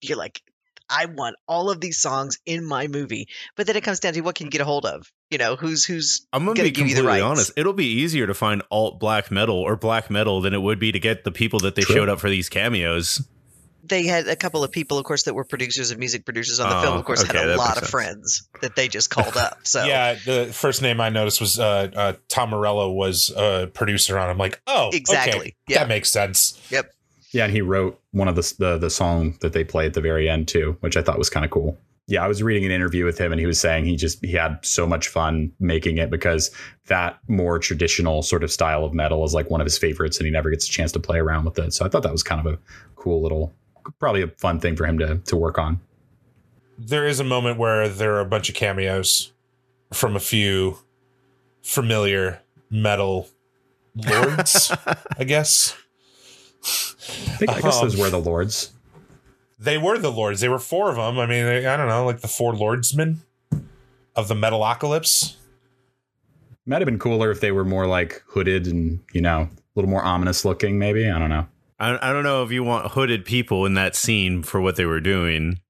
you're 0.00 0.18
like, 0.18 0.42
I 0.90 1.06
want 1.06 1.36
all 1.46 1.70
of 1.70 1.80
these 1.80 2.00
songs 2.00 2.38
in 2.46 2.64
my 2.64 2.86
movie. 2.86 3.28
But 3.56 3.66
then 3.66 3.76
it 3.76 3.84
comes 3.84 4.00
down 4.00 4.14
to 4.14 4.20
what 4.22 4.34
can 4.34 4.46
you 4.46 4.50
get 4.50 4.60
a 4.60 4.64
hold 4.64 4.86
of? 4.86 5.10
You 5.30 5.38
know, 5.38 5.56
who's 5.56 5.84
who's 5.84 6.26
I'm 6.32 6.44
gonna, 6.44 6.56
gonna 6.56 6.68
be 6.68 6.70
give 6.72 6.88
you 6.88 6.94
the 6.94 7.00
completely 7.02 7.22
rights? 7.22 7.30
honest. 7.30 7.52
It'll 7.56 7.72
be 7.72 7.86
easier 7.86 8.26
to 8.26 8.34
find 8.34 8.62
alt 8.70 8.98
black 8.98 9.30
metal 9.30 9.56
or 9.56 9.76
black 9.76 10.10
metal 10.10 10.40
than 10.40 10.54
it 10.54 10.62
would 10.62 10.78
be 10.78 10.90
to 10.92 10.98
get 10.98 11.24
the 11.24 11.30
people 11.32 11.60
that 11.60 11.74
they 11.74 11.82
True. 11.82 11.94
showed 11.96 12.08
up 12.08 12.20
for 12.20 12.30
these 12.30 12.48
cameos. 12.48 13.22
They 13.88 14.04
had 14.06 14.28
a 14.28 14.36
couple 14.36 14.62
of 14.64 14.70
people, 14.72 14.98
of 14.98 15.04
course, 15.04 15.24
that 15.24 15.34
were 15.34 15.44
producers 15.44 15.90
and 15.90 15.98
music 15.98 16.24
producers 16.24 16.60
on 16.60 16.68
the 16.70 16.78
Oh, 16.78 16.82
film. 16.82 16.98
Of 16.98 17.04
course, 17.04 17.22
okay, 17.24 17.38
had 17.38 17.48
a 17.50 17.56
lot 17.56 17.68
makes 17.68 17.70
of 17.70 17.78
sense. 17.84 17.90
friends 17.90 18.48
that 18.60 18.76
they 18.76 18.88
just 18.88 19.10
called 19.10 19.36
up. 19.36 19.58
So 19.64 19.84
Yeah, 19.84 20.14
the 20.24 20.46
first 20.52 20.82
name 20.82 21.00
I 21.00 21.08
noticed 21.08 21.40
was 21.40 21.58
uh, 21.58 21.90
uh, 21.94 22.12
Tom 22.28 22.50
Morello 22.50 22.90
was 22.92 23.30
a 23.36 23.70
producer 23.72 24.18
on. 24.18 24.28
it. 24.28 24.32
I'm 24.32 24.38
like, 24.38 24.60
oh, 24.66 24.90
Exactly. 24.92 25.38
okay, 25.38 25.56
Yeah. 25.68 25.78
that 25.80 25.88
makes 25.88 26.10
sense. 26.10 26.60
yep. 26.70 26.90
Yeah, 27.32 27.44
and 27.44 27.52
he 27.52 27.60
wrote 27.60 28.00
one 28.12 28.26
of 28.28 28.36
the 28.36 28.54
the, 28.58 28.78
the 28.78 28.90
song 28.90 29.36
that 29.42 29.52
they 29.52 29.62
play 29.64 29.84
at 29.86 29.92
the 29.94 30.00
very 30.00 30.30
end 30.30 30.48
too, 30.48 30.76
which 30.80 30.96
I 30.96 31.02
thought 31.02 31.18
was 31.18 31.28
kind 31.28 31.44
of 31.44 31.50
cool. 31.50 31.78
Yeah, 32.06 32.24
I 32.24 32.26
was 32.28 32.42
reading 32.42 32.64
an 32.64 32.70
interview 32.70 33.04
with 33.04 33.18
him, 33.18 33.32
and 33.32 33.38
he 33.38 33.44
was 33.44 33.60
saying 33.60 33.84
he 33.84 33.96
just 33.96 34.24
he 34.24 34.32
had 34.32 34.64
so 34.64 34.86
much 34.86 35.08
fun 35.08 35.52
making 35.60 35.98
it 35.98 36.08
because 36.08 36.50
that 36.86 37.18
more 37.28 37.58
traditional 37.58 38.22
sort 38.22 38.42
of 38.42 38.50
style 38.50 38.82
of 38.82 38.94
metal 38.94 39.24
is 39.26 39.34
like 39.34 39.50
one 39.50 39.60
of 39.60 39.66
his 39.66 39.76
favorites, 39.76 40.16
and 40.16 40.24
he 40.24 40.30
never 40.32 40.48
gets 40.48 40.66
a 40.66 40.70
chance 40.70 40.90
to 40.92 41.00
play 41.00 41.18
around 41.18 41.44
with 41.44 41.58
it. 41.58 41.74
So 41.74 41.84
I 41.84 41.90
thought 41.90 42.02
that 42.04 42.12
was 42.12 42.22
kind 42.22 42.40
of 42.46 42.50
a 42.54 42.58
cool 42.96 43.22
little, 43.22 43.52
probably 43.98 44.22
a 44.22 44.28
fun 44.38 44.60
thing 44.60 44.76
for 44.76 44.86
him 44.86 44.98
to 44.98 45.16
to 45.18 45.36
work 45.36 45.58
on. 45.58 45.80
There 46.78 47.06
is 47.06 47.18
a 47.20 47.24
moment 47.24 47.58
where 47.58 47.88
there 47.88 48.14
are 48.14 48.20
a 48.20 48.24
bunch 48.26 48.48
of 48.48 48.54
cameos 48.54 49.32
from 49.92 50.14
a 50.16 50.20
few 50.20 50.78
familiar 51.62 52.40
metal 52.70 53.28
lords, 53.94 54.72
I 55.18 55.24
guess. 55.24 55.74
I 56.62 57.36
think 57.36 57.50
I 57.50 57.60
guess 57.60 57.80
those 57.80 57.94
Um, 57.94 58.00
were 58.00 58.10
the 58.10 58.20
lords. 58.20 58.72
They 59.58 59.76
were 59.78 59.98
the 59.98 60.12
lords. 60.12 60.40
There 60.40 60.50
were 60.50 60.58
four 60.60 60.88
of 60.90 60.96
them. 60.96 61.18
I 61.18 61.26
mean, 61.26 61.44
they- 61.44 61.66
I 61.66 61.76
don't 61.76 61.88
know, 61.88 62.04
like 62.06 62.20
the 62.20 62.28
four 62.28 62.52
lordsmen 62.54 63.18
of 64.14 64.28
the 64.28 64.34
Metalocalypse. 64.34 65.34
Might 66.66 66.80
have 66.80 66.86
been 66.86 66.98
cooler 66.98 67.30
if 67.30 67.40
they 67.40 67.50
were 67.50 67.64
more 67.64 67.86
like 67.86 68.22
hooded 68.28 68.66
and 68.66 69.00
you 69.12 69.20
know 69.22 69.40
a 69.42 69.50
little 69.74 69.90
more 69.90 70.02
ominous 70.04 70.44
looking. 70.44 70.78
Maybe 70.78 71.08
I 71.10 71.18
don't 71.18 71.30
know. 71.30 71.46
I, 71.78 72.10
I 72.10 72.12
don't 72.12 72.24
know 72.24 72.42
if 72.42 72.50
you 72.50 72.62
want 72.64 72.92
hooded 72.92 73.24
people 73.24 73.64
in 73.66 73.74
that 73.74 73.94
scene 73.94 74.42
for 74.42 74.60
what 74.60 74.76
they 74.76 74.84
were 74.84 75.00
doing. 75.00 75.60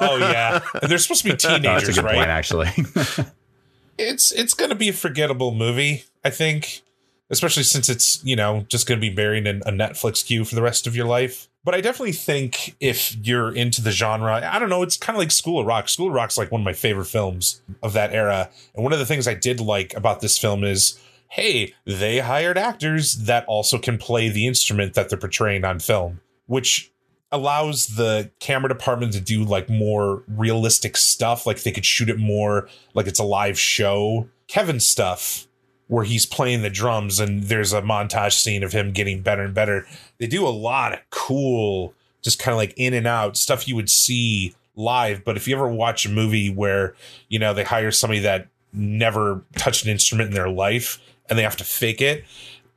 Oh 0.00 0.16
yeah, 0.20 0.60
and 0.82 0.90
they're 0.90 0.98
supposed 0.98 1.22
to 1.22 1.28
be 1.28 1.30
No, 1.30 1.36
that's 1.36 1.44
a 1.44 1.58
teenagers, 1.60 1.94
good 1.96 2.04
right? 2.04 2.14
point, 2.16 2.28
actually. 2.28 2.68
it's 3.98 4.32
it's 4.32 4.54
going 4.54 4.70
to 4.70 4.74
be 4.76 4.88
a 4.88 4.92
forgettable 4.92 5.54
movie, 5.54 6.04
I 6.24 6.30
think, 6.30 6.82
especially 7.30 7.62
since 7.62 7.88
it's 7.88 8.22
you 8.24 8.36
know 8.36 8.66
just 8.68 8.86
going 8.86 9.00
to 9.00 9.00
be 9.00 9.14
buried 9.14 9.46
in 9.46 9.62
a 9.64 9.70
Netflix 9.72 10.24
queue 10.26 10.44
for 10.44 10.54
the 10.54 10.62
rest 10.62 10.86
of 10.86 10.96
your 10.96 11.06
life. 11.06 11.48
But 11.64 11.74
I 11.74 11.80
definitely 11.80 12.12
think 12.12 12.76
if 12.78 13.16
you're 13.26 13.52
into 13.52 13.82
the 13.82 13.90
genre, 13.90 14.34
I 14.52 14.58
don't 14.60 14.68
know, 14.68 14.82
it's 14.82 14.96
kind 14.96 15.16
of 15.16 15.18
like 15.18 15.32
School 15.32 15.58
of 15.60 15.66
Rock. 15.66 15.88
School 15.88 16.08
of 16.08 16.12
Rock's 16.12 16.38
like 16.38 16.52
one 16.52 16.60
of 16.60 16.64
my 16.64 16.72
favorite 16.72 17.06
films 17.06 17.60
of 17.82 17.92
that 17.94 18.12
era, 18.12 18.50
and 18.74 18.84
one 18.84 18.92
of 18.92 18.98
the 18.98 19.06
things 19.06 19.26
I 19.26 19.34
did 19.34 19.60
like 19.60 19.94
about 19.94 20.20
this 20.20 20.36
film 20.38 20.64
is. 20.64 20.98
Hey, 21.28 21.74
they 21.84 22.20
hired 22.20 22.58
actors 22.58 23.14
that 23.14 23.44
also 23.46 23.78
can 23.78 23.98
play 23.98 24.28
the 24.28 24.46
instrument 24.46 24.94
that 24.94 25.08
they're 25.08 25.18
portraying 25.18 25.64
on 25.64 25.78
film, 25.78 26.20
which 26.46 26.92
allows 27.32 27.88
the 27.96 28.30
camera 28.40 28.68
department 28.68 29.12
to 29.12 29.20
do 29.20 29.44
like 29.44 29.68
more 29.68 30.22
realistic 30.28 30.96
stuff. 30.96 31.46
Like 31.46 31.62
they 31.62 31.72
could 31.72 31.84
shoot 31.84 32.08
it 32.08 32.18
more 32.18 32.68
like 32.94 33.06
it's 33.06 33.18
a 33.18 33.24
live 33.24 33.58
show. 33.58 34.28
Kevin's 34.46 34.86
stuff 34.86 35.46
where 35.88 36.04
he's 36.04 36.26
playing 36.26 36.62
the 36.62 36.70
drums 36.70 37.20
and 37.20 37.44
there's 37.44 37.72
a 37.72 37.82
montage 37.82 38.32
scene 38.32 38.62
of 38.62 38.72
him 38.72 38.92
getting 38.92 39.22
better 39.22 39.42
and 39.42 39.54
better. 39.54 39.86
They 40.18 40.26
do 40.26 40.46
a 40.46 40.48
lot 40.48 40.92
of 40.92 41.00
cool 41.10 41.94
just 42.22 42.40
kind 42.40 42.52
of 42.52 42.56
like 42.56 42.74
in 42.76 42.92
and 42.92 43.06
out 43.06 43.36
stuff 43.36 43.68
you 43.68 43.76
would 43.76 43.88
see 43.88 44.52
live. 44.74 45.24
But 45.24 45.36
if 45.36 45.46
you 45.46 45.54
ever 45.54 45.68
watch 45.68 46.06
a 46.06 46.10
movie 46.10 46.50
where 46.50 46.94
you 47.28 47.38
know 47.38 47.54
they 47.54 47.62
hire 47.62 47.92
somebody 47.92 48.20
that 48.20 48.48
never 48.72 49.42
touched 49.56 49.84
an 49.84 49.90
instrument 49.90 50.28
in 50.28 50.34
their 50.34 50.50
life 50.50 50.98
and 51.28 51.38
they 51.38 51.42
have 51.42 51.56
to 51.56 51.64
fake 51.64 52.00
it 52.00 52.24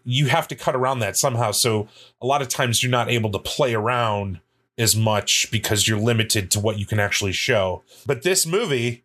you 0.04 0.28
have 0.28 0.48
to 0.48 0.56
cut 0.56 0.76
around 0.76 1.00
that 1.00 1.18
somehow. 1.18 1.52
So 1.52 1.88
a 2.22 2.26
lot 2.26 2.42
of 2.42 2.48
times 2.48 2.82
you're 2.82 2.92
not 2.92 3.10
able 3.10 3.32
to 3.32 3.40
play 3.40 3.76
around 3.76 4.40
as 4.78 4.96
much 4.96 5.52
because 5.52 5.88
you're 5.88 6.00
limited 6.00 6.50
to 6.52 6.60
what 6.60 6.80
you 6.80 6.86
can 6.86 7.00
actually 7.00 7.34
show. 7.34 7.84
But 8.06 8.24
this 8.24 8.46
movie, 8.46 9.04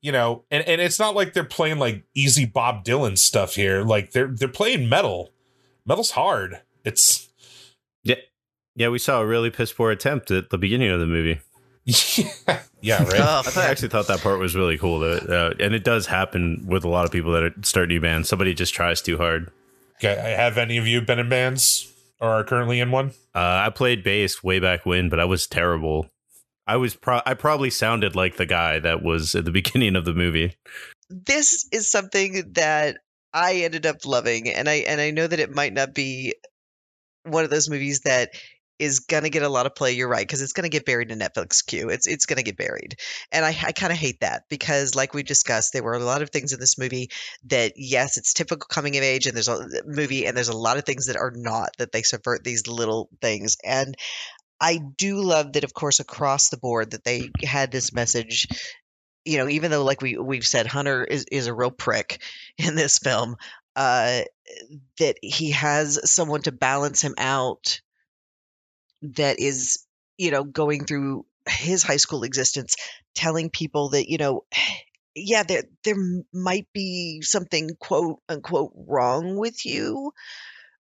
you 0.00 0.10
know, 0.10 0.44
and, 0.50 0.66
and 0.66 0.80
it's 0.80 0.98
not 0.98 1.14
like 1.14 1.34
they're 1.34 1.44
playing 1.44 1.78
like 1.78 2.04
easy 2.14 2.46
Bob 2.46 2.84
Dylan 2.84 3.18
stuff 3.18 3.54
here. 3.54 3.82
Like 3.82 4.12
they're 4.12 4.28
they're 4.28 4.48
playing 4.48 4.88
metal. 4.88 5.30
Metal's 5.86 6.12
hard. 6.12 6.62
It's 6.84 7.28
yeah, 8.02 8.16
yeah. 8.74 8.88
We 8.88 8.98
saw 8.98 9.20
a 9.20 9.26
really 9.26 9.50
piss 9.50 9.72
poor 9.72 9.90
attempt 9.90 10.30
at 10.30 10.50
the 10.50 10.58
beginning 10.58 10.90
of 10.90 11.00
the 11.00 11.06
movie. 11.06 11.40
Yeah, 11.90 12.60
yeah, 12.80 13.02
right. 13.02 13.20
Oh, 13.20 13.42
I 13.56 13.66
actually 13.66 13.88
thought 13.88 14.08
that 14.08 14.20
part 14.20 14.38
was 14.38 14.54
really 14.54 14.78
cool, 14.78 15.00
though, 15.00 15.16
uh, 15.16 15.54
and 15.58 15.74
it 15.74 15.84
does 15.84 16.06
happen 16.06 16.64
with 16.66 16.84
a 16.84 16.88
lot 16.88 17.04
of 17.04 17.12
people 17.12 17.32
that 17.32 17.66
start 17.66 17.88
new 17.88 18.00
bands. 18.00 18.28
Somebody 18.28 18.54
just 18.54 18.74
tries 18.74 19.02
too 19.02 19.16
hard. 19.16 19.50
Okay, 19.96 20.14
have 20.36 20.56
any 20.58 20.78
of 20.78 20.86
you 20.86 21.00
been 21.02 21.18
in 21.18 21.28
bands 21.28 21.92
or 22.20 22.28
are 22.28 22.44
currently 22.44 22.80
in 22.80 22.90
one? 22.90 23.08
Uh, 23.34 23.64
I 23.66 23.70
played 23.70 24.02
bass 24.02 24.42
way 24.42 24.58
back 24.58 24.86
when, 24.86 25.08
but 25.08 25.20
I 25.20 25.24
was 25.24 25.46
terrible. 25.46 26.10
I 26.66 26.76
was 26.76 26.94
pro- 26.94 27.22
I 27.26 27.34
probably 27.34 27.70
sounded 27.70 28.14
like 28.16 28.36
the 28.36 28.46
guy 28.46 28.78
that 28.78 29.02
was 29.02 29.34
at 29.34 29.44
the 29.44 29.50
beginning 29.60 29.96
of 29.96 30.04
the 30.04 30.14
movie. 30.14 30.54
this 31.08 31.68
is 31.72 31.90
something 31.90 32.52
that 32.52 32.98
I 33.32 33.56
ended 33.56 33.86
up 33.86 34.04
loving, 34.06 34.48
and 34.48 34.68
I 34.68 34.76
and 34.76 35.00
I 35.00 35.10
know 35.10 35.26
that 35.26 35.40
it 35.40 35.54
might 35.54 35.72
not 35.72 35.94
be 35.94 36.34
one 37.24 37.44
of 37.44 37.50
those 37.50 37.68
movies 37.68 38.00
that 38.00 38.30
is 38.80 39.00
gonna 39.00 39.28
get 39.28 39.42
a 39.42 39.48
lot 39.48 39.66
of 39.66 39.74
play. 39.74 39.92
You're 39.92 40.08
right, 40.08 40.26
because 40.26 40.40
it's 40.42 40.54
gonna 40.54 40.68
get 40.68 40.86
buried 40.86 41.10
in 41.10 41.18
Netflix 41.18 41.64
queue. 41.64 41.90
It's 41.90 42.06
it's 42.06 42.26
gonna 42.26 42.42
get 42.42 42.56
buried, 42.56 42.96
and 43.30 43.44
I 43.44 43.56
I 43.62 43.72
kind 43.72 43.92
of 43.92 43.98
hate 43.98 44.20
that 44.20 44.44
because, 44.48 44.94
like 44.94 45.14
we 45.14 45.22
discussed, 45.22 45.72
there 45.72 45.82
were 45.82 45.94
a 45.94 45.98
lot 45.98 46.22
of 46.22 46.30
things 46.30 46.52
in 46.52 46.60
this 46.60 46.78
movie 46.78 47.10
that 47.46 47.74
yes, 47.76 48.16
it's 48.16 48.32
typical 48.32 48.66
coming 48.68 48.96
of 48.96 49.02
age, 49.04 49.26
and 49.26 49.36
there's 49.36 49.48
a 49.48 49.68
movie, 49.86 50.26
and 50.26 50.36
there's 50.36 50.48
a 50.48 50.56
lot 50.56 50.78
of 50.78 50.84
things 50.84 51.06
that 51.06 51.16
are 51.16 51.32
not 51.34 51.70
that 51.78 51.92
they 51.92 52.02
subvert 52.02 52.42
these 52.42 52.66
little 52.66 53.08
things, 53.20 53.56
and 53.64 53.94
I 54.60 54.78
do 54.96 55.20
love 55.22 55.54
that, 55.54 55.64
of 55.64 55.72
course, 55.74 56.00
across 56.00 56.48
the 56.50 56.58
board 56.58 56.90
that 56.90 57.04
they 57.04 57.30
had 57.44 57.70
this 57.70 57.92
message 57.92 58.46
you 59.24 59.36
know, 59.36 59.48
even 59.48 59.70
though 59.70 59.84
like 59.84 60.00
we 60.00 60.16
we've 60.16 60.46
said 60.46 60.66
Hunter 60.66 61.04
is 61.04 61.26
is 61.30 61.46
a 61.46 61.54
real 61.54 61.70
prick 61.70 62.22
in 62.58 62.74
this 62.74 62.98
film, 62.98 63.36
uh 63.76 64.22
that 64.98 65.16
he 65.22 65.52
has 65.52 66.10
someone 66.10 66.42
to 66.42 66.52
balance 66.52 67.02
him 67.02 67.14
out 67.18 67.80
that 69.02 69.38
is, 69.40 69.84
you 70.18 70.30
know, 70.30 70.44
going 70.44 70.84
through 70.84 71.24
his 71.48 71.82
high 71.82 71.96
school 71.96 72.22
existence 72.22 72.76
telling 73.14 73.50
people 73.50 73.90
that, 73.90 74.08
you 74.08 74.18
know, 74.18 74.44
yeah, 75.14 75.42
there 75.42 75.64
there 75.84 75.96
might 76.32 76.68
be 76.72 77.20
something 77.22 77.70
quote 77.80 78.20
unquote 78.28 78.72
wrong 78.76 79.36
with 79.36 79.66
you, 79.66 80.12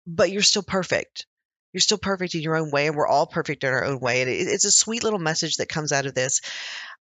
but 0.06 0.30
you're 0.30 0.42
still 0.42 0.62
perfect. 0.62 1.26
You're 1.72 1.80
still 1.80 1.98
perfect 1.98 2.34
in 2.34 2.42
your 2.42 2.56
own 2.56 2.70
way, 2.70 2.86
and 2.86 2.96
we're 2.96 3.06
all 3.06 3.26
perfect 3.26 3.64
in 3.64 3.70
our 3.70 3.84
own 3.84 4.00
way. 4.00 4.22
And 4.22 4.30
it, 4.30 4.48
it's 4.48 4.64
a 4.64 4.70
sweet 4.70 5.04
little 5.04 5.18
message 5.18 5.56
that 5.56 5.68
comes 5.68 5.92
out 5.92 6.06
of 6.06 6.14
this. 6.14 6.40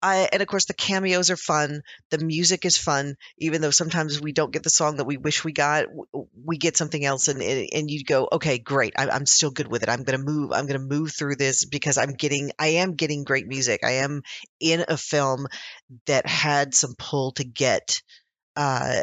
I, 0.06 0.28
and 0.32 0.40
of 0.40 0.46
course, 0.46 0.66
the 0.66 0.74
cameos 0.74 1.30
are 1.30 1.36
fun. 1.36 1.82
The 2.10 2.18
music 2.18 2.64
is 2.64 2.76
fun, 2.76 3.16
even 3.38 3.60
though 3.60 3.72
sometimes 3.72 4.20
we 4.20 4.30
don't 4.30 4.52
get 4.52 4.62
the 4.62 4.70
song 4.70 4.98
that 4.98 5.04
we 5.04 5.16
wish 5.16 5.42
we 5.42 5.50
got. 5.50 5.86
We 6.44 6.58
get 6.58 6.76
something 6.76 7.04
else, 7.04 7.26
and 7.26 7.42
and 7.42 7.90
you 7.90 8.04
go, 8.04 8.28
okay, 8.30 8.58
great. 8.58 8.94
I'm, 8.96 9.10
I'm 9.10 9.26
still 9.26 9.50
good 9.50 9.66
with 9.66 9.82
it. 9.82 9.88
I'm 9.88 10.04
gonna 10.04 10.22
move. 10.22 10.52
I'm 10.52 10.66
gonna 10.66 10.78
move 10.78 11.10
through 11.12 11.34
this 11.34 11.64
because 11.64 11.98
I'm 11.98 12.12
getting. 12.12 12.52
I 12.56 12.68
am 12.84 12.94
getting 12.94 13.24
great 13.24 13.48
music. 13.48 13.80
I 13.82 13.94
am 14.04 14.22
in 14.60 14.84
a 14.86 14.96
film 14.96 15.48
that 16.06 16.24
had 16.24 16.72
some 16.72 16.94
pull 16.96 17.32
to 17.32 17.44
get 17.44 18.00
uh, 18.54 19.02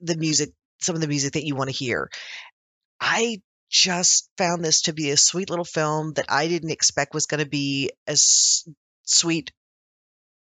the 0.00 0.16
music, 0.16 0.50
some 0.80 0.96
of 0.96 1.00
the 1.00 1.08
music 1.08 1.34
that 1.34 1.46
you 1.46 1.54
want 1.54 1.70
to 1.70 1.76
hear. 1.76 2.10
I 3.00 3.42
just 3.70 4.28
found 4.38 4.64
this 4.64 4.82
to 4.82 4.92
be 4.92 5.10
a 5.10 5.16
sweet 5.16 5.50
little 5.50 5.64
film 5.64 6.14
that 6.14 6.26
I 6.28 6.48
didn't 6.48 6.70
expect 6.70 7.14
was 7.14 7.26
going 7.26 7.44
to 7.44 7.48
be 7.48 7.92
as 8.08 8.66
sweet 9.04 9.52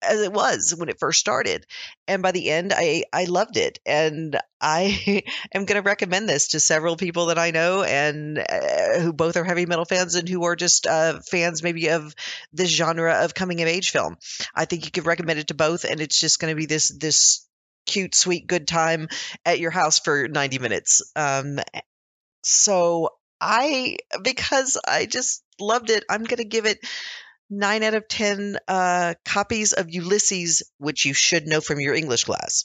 as 0.02 0.20
it 0.20 0.32
was 0.32 0.74
when 0.76 0.88
it 0.88 0.98
first 0.98 1.20
started. 1.20 1.66
And 2.08 2.22
by 2.22 2.32
the 2.32 2.50
end, 2.50 2.72
I, 2.74 3.04
I 3.12 3.24
loved 3.24 3.56
it. 3.56 3.78
And 3.84 4.38
I 4.60 5.22
am 5.54 5.64
going 5.64 5.82
to 5.82 5.88
recommend 5.88 6.28
this 6.28 6.48
to 6.48 6.60
several 6.60 6.96
people 6.96 7.26
that 7.26 7.38
I 7.38 7.50
know 7.50 7.82
and 7.82 8.38
uh, 8.38 9.00
who 9.00 9.12
both 9.12 9.36
are 9.36 9.44
heavy 9.44 9.66
metal 9.66 9.84
fans 9.84 10.14
and 10.14 10.28
who 10.28 10.44
are 10.44 10.56
just 10.56 10.86
uh, 10.86 11.20
fans 11.20 11.62
maybe 11.62 11.88
of 11.88 12.14
this 12.52 12.70
genre 12.70 13.24
of 13.24 13.34
coming 13.34 13.62
of 13.62 13.68
age 13.68 13.90
film. 13.90 14.16
I 14.54 14.64
think 14.64 14.84
you 14.84 14.90
could 14.90 15.06
recommend 15.06 15.38
it 15.38 15.48
to 15.48 15.54
both. 15.54 15.84
And 15.84 16.00
it's 16.00 16.18
just 16.18 16.40
going 16.40 16.52
to 16.52 16.58
be 16.58 16.66
this, 16.66 16.88
this 16.88 17.46
cute, 17.86 18.14
sweet, 18.14 18.46
good 18.46 18.66
time 18.68 19.08
at 19.44 19.60
your 19.60 19.70
house 19.70 19.98
for 19.98 20.28
90 20.28 20.58
minutes. 20.58 21.02
Um, 21.16 21.60
so 22.42 23.10
I, 23.40 23.98
because 24.22 24.78
I 24.86 25.06
just 25.06 25.42
loved 25.60 25.90
it, 25.90 26.04
I'm 26.08 26.24
going 26.24 26.38
to 26.38 26.44
give 26.44 26.66
it 26.66 26.78
nine 27.50 27.82
out 27.82 27.94
of 27.94 28.08
10 28.08 28.56
uh, 28.68 29.14
copies 29.24 29.72
of 29.72 29.90
Ulysses, 29.90 30.62
which 30.78 31.04
you 31.04 31.12
should 31.12 31.46
know 31.46 31.60
from 31.60 31.80
your 31.80 31.94
English 31.94 32.24
class. 32.24 32.64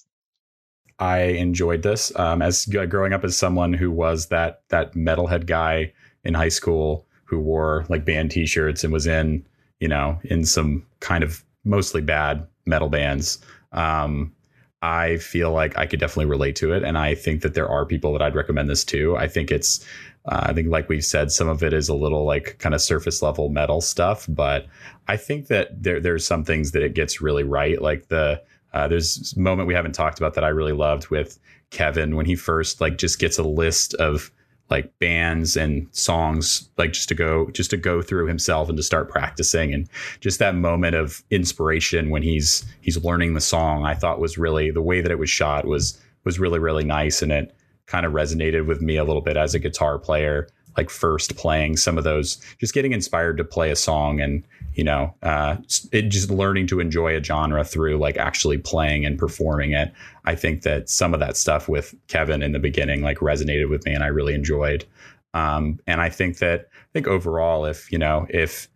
I 1.00 1.20
enjoyed 1.20 1.82
this 1.82 2.18
um, 2.18 2.42
as 2.42 2.66
growing 2.66 3.12
up 3.12 3.24
as 3.26 3.36
someone 3.36 3.74
who 3.74 3.92
was 3.92 4.28
that 4.28 4.62
that 4.70 4.94
metalhead 4.94 5.46
guy 5.46 5.92
in 6.24 6.34
high 6.34 6.50
school 6.50 7.06
who 7.26 7.40
wore 7.40 7.86
like 7.90 8.06
band 8.06 8.32
T-shirts 8.32 8.84
and 8.84 8.94
was 8.94 9.06
in 9.06 9.46
you 9.80 9.90
know 9.90 10.20
in 10.24 10.46
some 10.46 10.86
kind 11.02 11.24
of 11.24 11.44
mostly 11.66 12.02
bad 12.02 12.48
metal 12.66 12.88
bands. 12.88 13.40
Um, 13.74 14.34
I 14.82 15.18
feel 15.18 15.52
like 15.52 15.78
I 15.78 15.86
could 15.86 16.00
definitely 16.00 16.30
relate 16.30 16.56
to 16.58 16.74
it, 16.74 16.84
and 16.84 16.98
I 16.98 17.16
think 17.16 17.42
that 17.42 17.54
there 17.54 17.70
are 17.70 17.86
people 17.86 18.14
that 18.14 18.22
I'd 18.22 18.36
recommend 18.36 18.70
this 18.70 18.84
to. 18.86 19.18
I 19.18 19.28
think 19.28 19.52
it's 19.52 19.86
uh, 20.28 20.48
I 20.50 20.54
think, 20.54 20.70
like 20.70 20.90
we've 20.90 21.06
said, 21.06 21.32
some 21.32 21.48
of 21.48 21.64
it 21.64 21.74
is 21.74 21.88
a 21.88 21.94
little 21.94 22.26
like 22.26 22.58
kind 22.60 22.74
of 22.74 22.82
surface 22.82 23.22
level 23.22 23.50
metal 23.50 23.80
stuff, 23.80 24.26
but 24.28 24.66
I 25.08 25.18
think 25.18 25.48
that 25.48 25.84
there 25.84 26.00
there's 26.00 26.26
some 26.26 26.44
things 26.44 26.72
that 26.72 26.84
it 26.84 26.96
gets 26.96 27.22
really 27.22 27.44
right. 27.44 27.82
Like 27.82 28.08
the 28.08 28.42
uh, 28.74 28.88
there's 28.88 29.36
moment 29.38 29.68
we 29.68 29.74
haven't 29.74 29.94
talked 29.94 30.18
about 30.18 30.34
that 30.34 30.44
I 30.44 30.50
really 30.50 30.74
loved 30.74 31.10
with 31.10 31.40
Kevin 31.70 32.16
when 32.16 32.26
he 32.26 32.36
first 32.36 32.82
like 32.82 32.98
just 32.98 33.20
gets 33.20 33.38
a 33.38 33.44
list 33.44 33.94
of 33.96 34.32
like 34.70 34.98
bands 35.00 35.56
and 35.56 35.88
songs 35.92 36.70
like 36.78 36.92
just 36.92 37.08
to 37.10 37.16
go 37.16 37.50
just 37.52 37.70
to 37.70 37.78
go 37.78 38.02
through 38.02 38.28
himself 38.28 38.68
and 38.68 38.78
to 38.78 38.84
start 38.84 39.10
practicing. 39.10 39.74
And 39.74 39.88
just 40.22 40.40
that 40.40 40.56
moment 40.56 40.96
of 40.96 41.24
inspiration 41.30 42.10
when 42.10 42.24
he's 42.24 42.66
he's 42.82 43.04
learning 43.04 43.34
the 43.34 43.42
song 43.42 43.86
I 43.86 43.94
thought 43.94 44.20
was 44.20 44.38
really 44.38 44.72
the 44.72 44.82
way 44.82 45.02
that 45.02 45.12
it 45.12 45.20
was 45.20 45.30
shot 45.30 45.66
was 45.66 46.00
was 46.24 46.40
really 46.40 46.60
really 46.60 46.84
nice. 46.84 47.22
And 47.22 47.32
it 47.32 47.56
kind 47.86 48.06
of 48.06 48.14
resonated 48.14 48.66
with 48.66 48.82
me 48.82 48.98
a 48.98 49.04
little 49.04 49.22
bit 49.22 49.38
as 49.38 49.54
a 49.54 49.60
guitar 49.60 50.00
player 50.00 50.48
like 50.78 50.90
first 50.90 51.36
playing 51.36 51.78
some 51.78 51.98
of 51.98 52.04
those 52.04 52.42
just 52.60 52.74
getting 52.74 52.92
inspired 52.92 53.38
to 53.38 53.44
play 53.44 53.72
a 53.72 53.76
song 53.76 54.20
and 54.20 54.44
you 54.74 54.84
know 54.84 55.14
uh, 55.24 55.58
it 55.92 56.04
just 56.04 56.30
learning 56.30 56.68
to 56.68 56.80
enjoy 56.80 57.16
a 57.16 57.24
genre 57.24 57.64
through 57.64 57.98
like 57.98 58.18
actually 58.18 58.58
playing 58.58 59.06
and 59.06 59.18
performing 59.18 59.72
it. 59.72 59.92
I 60.26 60.36
think 60.36 60.64
that 60.64 60.90
some 60.90 61.14
of 61.14 61.20
that 61.20 61.38
stuff 61.38 61.68
with 61.70 61.96
kevin 62.08 62.42
in 62.42 62.52
the 62.52 62.60
beginning 62.60 63.02
like 63.02 63.20
resonated 63.20 63.70
with 63.70 63.86
me 63.86 63.94
and 63.94 64.04
i 64.04 64.08
really 64.08 64.34
enjoyed. 64.34 64.86
Um, 65.34 65.80
and 65.86 66.02
i 66.02 66.10
think 66.10 66.38
that 66.40 66.70
i 66.72 66.92
think 66.94 67.08
overall 67.08 67.66
if 67.66 67.92
you 67.92 67.98
know 67.98 68.26
if 68.30 68.70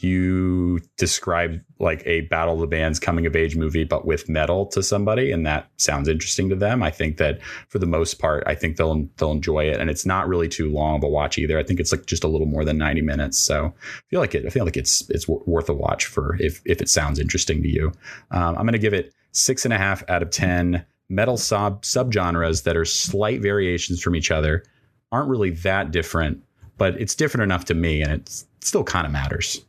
you 0.00 0.80
describe 0.96 1.60
like 1.80 2.02
a 2.06 2.22
battle 2.22 2.54
of 2.54 2.60
the 2.60 2.66
bands 2.66 3.00
coming 3.00 3.26
of 3.26 3.34
age 3.34 3.56
movie 3.56 3.82
but 3.84 4.04
with 4.04 4.28
metal 4.28 4.66
to 4.66 4.82
somebody 4.82 5.32
and 5.32 5.44
that 5.44 5.68
sounds 5.76 6.08
interesting 6.08 6.48
to 6.48 6.54
them. 6.54 6.82
I 6.82 6.90
think 6.90 7.16
that 7.16 7.40
for 7.68 7.78
the 7.78 7.86
most 7.86 8.18
part 8.20 8.44
i 8.46 8.54
think 8.54 8.76
they'll 8.76 9.08
they'll 9.16 9.32
enjoy 9.32 9.64
it 9.64 9.80
and 9.80 9.90
it's 9.90 10.06
not 10.06 10.28
really 10.28 10.48
too 10.48 10.70
long 10.70 10.96
of 10.96 11.04
a 11.04 11.08
watch 11.08 11.36
either. 11.38 11.58
I 11.58 11.64
think 11.64 11.80
it's 11.80 11.92
like 11.92 12.06
just 12.06 12.24
a 12.24 12.28
little 12.28 12.46
more 12.46 12.64
than 12.64 12.78
90 12.78 13.02
minutes 13.02 13.38
so 13.38 13.74
i 13.76 14.02
feel 14.08 14.20
like 14.20 14.34
it 14.34 14.46
i 14.46 14.50
feel 14.50 14.64
like 14.64 14.76
it's 14.76 15.08
it's 15.10 15.26
worth 15.28 15.68
a 15.68 15.74
watch 15.74 16.06
for 16.06 16.36
if 16.40 16.62
if 16.64 16.80
it 16.80 16.88
sounds 16.88 17.18
interesting 17.18 17.62
to 17.62 17.68
you. 17.68 17.92
Um, 18.30 18.56
i'm 18.56 18.64
going 18.64 18.72
to 18.72 18.78
give 18.78 18.94
it 18.94 19.12
six 19.32 19.64
and 19.64 19.74
a 19.74 19.78
half 19.78 20.08
out 20.08 20.22
of 20.22 20.30
ten. 20.30 20.84
Metal 21.10 21.38
sub 21.38 21.82
subgenres 21.82 22.64
that 22.64 22.76
are 22.76 22.84
slight 22.84 23.40
variations 23.40 24.02
from 24.02 24.14
each 24.14 24.30
other 24.30 24.62
aren't 25.10 25.30
really 25.30 25.50
that 25.50 25.90
different 25.90 26.42
but 26.76 27.00
it's 27.00 27.14
different 27.14 27.42
enough 27.42 27.64
to 27.64 27.74
me 27.74 28.02
and 28.02 28.12
it 28.12 28.44
still 28.60 28.84
kind 28.84 29.06
of 29.06 29.12
matters 29.12 29.64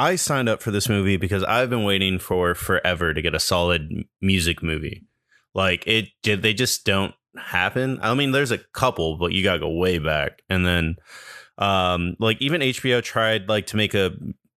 I 0.00 0.16
signed 0.16 0.48
up 0.48 0.62
for 0.62 0.70
this 0.70 0.88
movie 0.88 1.18
because 1.18 1.44
I've 1.44 1.68
been 1.68 1.84
waiting 1.84 2.18
for 2.18 2.54
forever 2.54 3.12
to 3.12 3.20
get 3.20 3.34
a 3.34 3.40
solid 3.40 4.06
music 4.22 4.62
movie. 4.62 5.04
Like 5.54 5.86
it, 5.86 6.08
they 6.22 6.54
just 6.54 6.86
don't 6.86 7.14
happen. 7.36 7.98
I 8.00 8.14
mean, 8.14 8.32
there's 8.32 8.50
a 8.50 8.56
couple, 8.72 9.18
but 9.18 9.32
you 9.32 9.44
gotta 9.44 9.58
go 9.58 9.68
way 9.68 9.98
back. 9.98 10.40
And 10.48 10.64
then, 10.64 10.96
um, 11.58 12.16
like 12.18 12.40
even 12.40 12.62
HBO 12.62 13.02
tried 13.02 13.46
like 13.46 13.66
to 13.66 13.76
make 13.76 13.92
a 13.92 14.12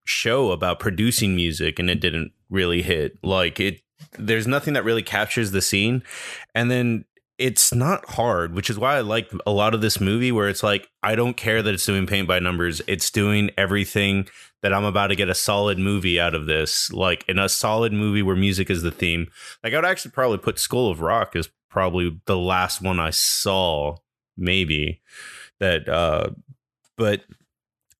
show 0.06 0.51
about 0.51 0.79
producing 0.79 1.36
music, 1.36 1.77
and 1.77 1.89
it 1.89 1.99
didn't 1.99 2.32
really 2.49 2.82
hit. 2.82 3.17
Like 3.21 3.60
it, 3.60 3.82
there's 4.17 4.47
nothing 4.47 4.75
that 4.75 4.86
really 4.86 5.03
captures 5.03 5.51
the 5.51 5.62
scene. 5.62 6.03
And 6.56 6.71
then 6.71 7.03
it's 7.37 7.73
not 7.73 8.07
hard, 8.11 8.53
which 8.53 8.69
is 8.69 8.77
why 8.77 8.97
I 8.97 9.01
like 9.01 9.31
a 9.45 9.51
lot 9.51 9.73
of 9.73 9.81
this 9.81 9.99
movie 9.99 10.31
where 10.31 10.47
it's 10.47 10.63
like 10.63 10.87
I 11.01 11.15
don't 11.15 11.35
care 11.35 11.61
that 11.61 11.73
it's 11.73 11.85
doing 11.85 12.05
paint 12.05 12.27
by 12.27 12.39
numbers. 12.39 12.81
It's 12.87 13.09
doing 13.09 13.49
everything 13.57 14.27
that 14.61 14.73
I'm 14.73 14.85
about 14.85 15.07
to 15.07 15.15
get 15.15 15.29
a 15.29 15.35
solid 15.35 15.79
movie 15.79 16.19
out 16.19 16.35
of 16.35 16.45
this. 16.45 16.91
Like 16.91 17.25
in 17.27 17.39
a 17.39 17.49
solid 17.49 17.91
movie 17.91 18.21
where 18.21 18.35
music 18.35 18.69
is 18.69 18.83
the 18.83 18.91
theme. 18.91 19.27
Like 19.63 19.73
I 19.73 19.77
would 19.77 19.85
actually 19.85 20.11
probably 20.11 20.37
put 20.37 20.59
School 20.59 20.91
of 20.91 21.01
Rock 21.01 21.35
as 21.35 21.49
probably 21.69 22.19
the 22.25 22.37
last 22.37 22.81
one 22.81 22.99
I 22.99 23.09
saw, 23.09 23.97
maybe. 24.37 25.01
That 25.59 25.89
uh 25.89 26.31
but 26.97 27.21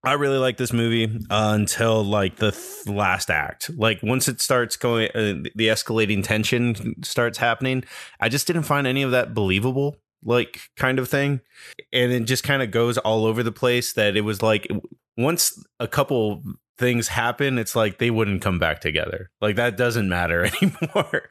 I 0.04 0.14
really 0.14 0.38
like 0.38 0.58
this 0.58 0.74
movie 0.74 1.06
uh, 1.30 1.52
until 1.56 2.04
like 2.04 2.36
the 2.36 2.52
th- 2.52 2.88
last 2.88 3.30
act. 3.30 3.70
Like 3.76 4.04
once 4.04 4.28
it 4.28 4.42
starts 4.42 4.76
going, 4.76 5.10
uh, 5.16 5.50
the 5.56 5.68
escalating 5.70 6.24
tension 6.24 7.02
starts 7.04 7.38
happening. 7.38 7.86
I 8.20 8.28
just 8.28 8.46
didn't 8.46 8.64
find 8.64 8.86
any 8.86 9.02
of 9.04 9.12
that 9.12 9.34
believable, 9.34 9.96
like 10.22 10.60
kind 10.76 11.00
of 11.00 11.08
thing, 11.08 11.40
and 11.94 12.12
it 12.12 12.26
just 12.26 12.44
kind 12.44 12.62
of 12.62 12.70
goes 12.70 12.98
all 12.98 13.26
over 13.26 13.44
the 13.44 13.52
place. 13.52 13.94
That 13.94 14.18
it 14.18 14.22
was 14.22 14.42
like 14.42 14.68
once 15.16 15.64
a 15.80 15.88
couple 15.88 16.44
things 16.78 17.08
happen, 17.08 17.58
it's 17.58 17.76
like 17.76 17.98
they 17.98 18.12
wouldn't 18.12 18.42
come 18.42 18.60
back 18.60 18.82
together. 18.82 19.30
Like 19.40 19.56
that 19.56 19.78
doesn't 19.78 20.10
matter 20.10 20.50
anymore. 20.62 21.30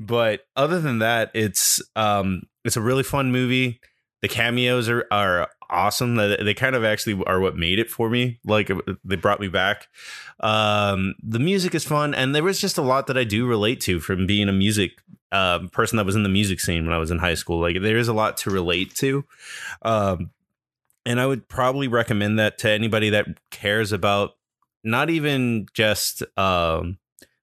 but 0.00 0.40
other 0.56 0.80
than 0.80 0.98
that, 0.98 1.30
it's 1.34 1.80
um, 1.94 2.42
it's 2.64 2.76
a 2.76 2.82
really 2.82 3.04
fun 3.04 3.30
movie. 3.30 3.80
The 4.22 4.28
cameos 4.28 4.88
are 4.88 5.06
are 5.12 5.48
awesome. 5.70 6.16
They 6.16 6.54
kind 6.54 6.74
of 6.74 6.84
actually 6.84 7.22
are 7.26 7.40
what 7.40 7.56
made 7.56 7.78
it 7.78 7.90
for 7.90 8.08
me. 8.10 8.38
Like 8.44 8.70
they 9.04 9.16
brought 9.16 9.40
me 9.40 9.48
back. 9.48 9.88
Um, 10.40 11.14
the 11.22 11.38
music 11.38 11.74
is 11.74 11.84
fun, 11.84 12.14
and 12.14 12.34
there 12.34 12.42
was 12.42 12.60
just 12.60 12.78
a 12.78 12.82
lot 12.82 13.06
that 13.06 13.18
I 13.18 13.24
do 13.24 13.46
relate 13.46 13.80
to 13.82 14.00
from 14.00 14.26
being 14.26 14.48
a 14.48 14.52
music 14.52 14.92
uh, 15.32 15.60
person 15.72 15.96
that 15.96 16.06
was 16.06 16.16
in 16.16 16.22
the 16.22 16.28
music 16.28 16.60
scene 16.60 16.84
when 16.84 16.94
I 16.94 16.98
was 16.98 17.10
in 17.10 17.18
high 17.18 17.34
school. 17.34 17.60
Like 17.60 17.80
there 17.82 17.98
is 17.98 18.08
a 18.08 18.14
lot 18.14 18.36
to 18.38 18.50
relate 18.50 18.94
to. 18.96 19.24
Um, 19.82 20.30
and 21.04 21.20
I 21.20 21.26
would 21.26 21.48
probably 21.48 21.88
recommend 21.88 22.38
that 22.38 22.58
to 22.58 22.70
anybody 22.70 23.10
that 23.10 23.26
cares 23.50 23.92
about 23.92 24.32
not 24.84 25.10
even 25.10 25.66
just 25.72 26.22
um, 26.36 26.98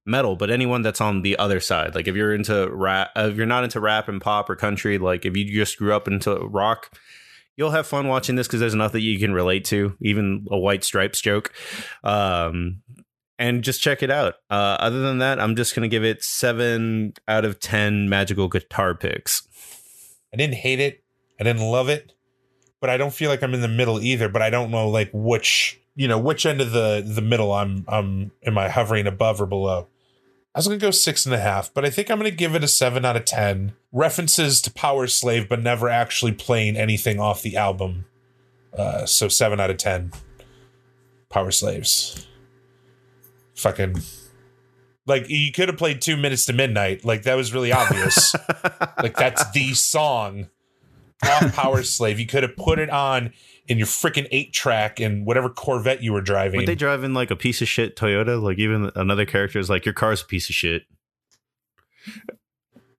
metal, 0.06 0.36
but 0.36 0.52
anyone 0.52 0.82
that's 0.82 1.02
on 1.02 1.22
the 1.22 1.38
other 1.38 1.60
side. 1.60 1.96
Like 1.96 2.08
if 2.08 2.16
you're 2.16 2.34
into 2.34 2.70
rap, 2.72 3.10
uh, 3.16 3.30
if 3.32 3.38
you're 3.38 3.46
not 3.46 3.64
into 3.64 3.80
rap 3.80 4.08
and 4.08 4.22
pop 4.22 4.50
or 4.50 4.56
country, 4.56 4.98
like 4.98 5.26
if 5.26 5.36
you 5.36 5.46
just 5.46 5.78
grew 5.78 5.94
up 5.94 6.08
into 6.08 6.36
rock, 6.36 6.92
you'll 7.58 7.72
have 7.72 7.88
fun 7.88 8.08
watching 8.08 8.36
this 8.36 8.48
because 8.48 8.60
there's 8.60 8.74
enough 8.74 8.92
that 8.94 9.02
you 9.02 9.20
can 9.20 9.34
relate 9.34 9.66
to, 9.66 9.96
even 10.02 10.46
a 10.50 10.58
white 10.58 10.84
stripes 10.84 11.22
joke. 11.22 11.54
Um, 12.04 12.82
and 13.38 13.64
just 13.64 13.82
check 13.82 14.02
it 14.02 14.12
out. 14.12 14.36
Uh, 14.50 14.78
other 14.80 15.02
than 15.02 15.18
that, 15.20 15.40
I'm 15.40 15.56
just 15.56 15.76
gonna 15.76 15.88
give 15.88 16.04
it 16.04 16.24
seven 16.24 17.14
out 17.28 17.46
of 17.46 17.60
ten 17.60 18.08
magical 18.10 18.48
guitar 18.48 18.96
picks. 18.96 19.48
I 20.34 20.38
didn't 20.38 20.56
hate 20.56 20.80
it. 20.80 21.04
I 21.40 21.44
didn't 21.44 21.64
love 21.64 21.90
it, 21.90 22.14
but 22.80 22.90
I 22.90 22.98
don't 22.98 23.14
feel 23.14 23.30
like 23.30 23.44
I'm 23.44 23.54
in 23.54 23.62
the 23.62 23.68
middle 23.68 24.02
either. 24.02 24.30
But 24.30 24.42
I 24.42 24.50
don't 24.50 24.72
know 24.72 24.90
like 24.90 25.10
which 25.14 25.80
you 25.96 26.08
know 26.08 26.20
which 26.20 26.46
end 26.46 26.62
of 26.62 26.72
the 26.72 27.04
the 27.06 27.22
middle 27.22 27.52
I'm 27.54 27.84
I'm 27.88 28.32
am 28.46 28.58
I 28.58 28.70
hovering 28.70 29.08
above 29.08 29.42
or 29.42 29.46
below. 29.46 29.88
I 30.56 30.60
was 30.60 30.68
gonna 30.68 30.80
go 30.80 30.92
six 30.92 31.26
and 31.26 31.36
a 31.36 31.40
half, 31.40 31.74
but 31.74 31.84
I 31.84 31.90
think 31.90 32.10
I'm 32.10 32.18
gonna 32.18 32.32
give 32.32 32.56
it 32.56 32.64
a 32.64 32.68
seven 32.70 33.04
out 33.04 33.18
of 33.18 33.26
ten. 33.26 33.74
References 33.92 34.62
to 34.62 34.72
Power 34.72 35.06
Slave, 35.06 35.50
but 35.50 35.62
never 35.62 35.90
actually 35.90 36.32
playing 36.32 36.78
anything 36.78 37.20
off 37.20 37.42
the 37.42 37.58
album. 37.58 38.06
Uh, 38.74 39.06
so 39.06 39.28
seven 39.28 39.60
out 39.60 39.70
of 39.70 39.76
ten. 39.76 40.14
Power 41.28 41.52
Slaves. 41.52 42.26
Fucking. 43.56 43.98
Like 45.06 45.30
you 45.30 45.52
could 45.52 45.68
have 45.68 45.78
played 45.78 46.02
two 46.02 46.16
minutes 46.16 46.46
to 46.46 46.54
midnight. 46.54 47.04
Like 47.04 47.24
that 47.24 47.36
was 47.36 47.54
really 47.54 47.74
obvious. 47.74 48.34
like 49.04 49.18
that's 49.18 49.52
the 49.52 49.74
song 49.74 50.48
off 51.24 51.54
Power 51.54 51.84
Slave. 51.84 52.20
You 52.20 52.26
could 52.26 52.44
have 52.44 52.56
put 52.56 52.80
it 52.80 52.90
on 52.90 53.34
in 53.68 53.78
your 53.78 53.88
freaking 53.88 54.28
eight 54.32 54.54
track 54.54 55.00
and 55.00 55.26
whatever 55.26 55.50
Corvette 55.50 56.04
you 56.04 56.14
were 56.14 56.22
driving. 56.22 56.62
Were 56.62 56.66
they 56.66 56.76
driving 56.76 57.14
like 57.14 57.32
a 57.32 57.36
piece 57.36 57.62
of 57.62 57.68
shit 57.68 57.96
Toyota? 57.96 58.42
Like 58.42 58.60
even 58.60 58.92
another 58.96 59.26
character 59.26 59.60
is 59.60 59.70
like, 59.70 59.86
your 59.86 59.94
car's 59.94 60.22
a 60.22 60.26
piece 60.26 60.50
of 60.50 60.56
shit. 60.56 60.84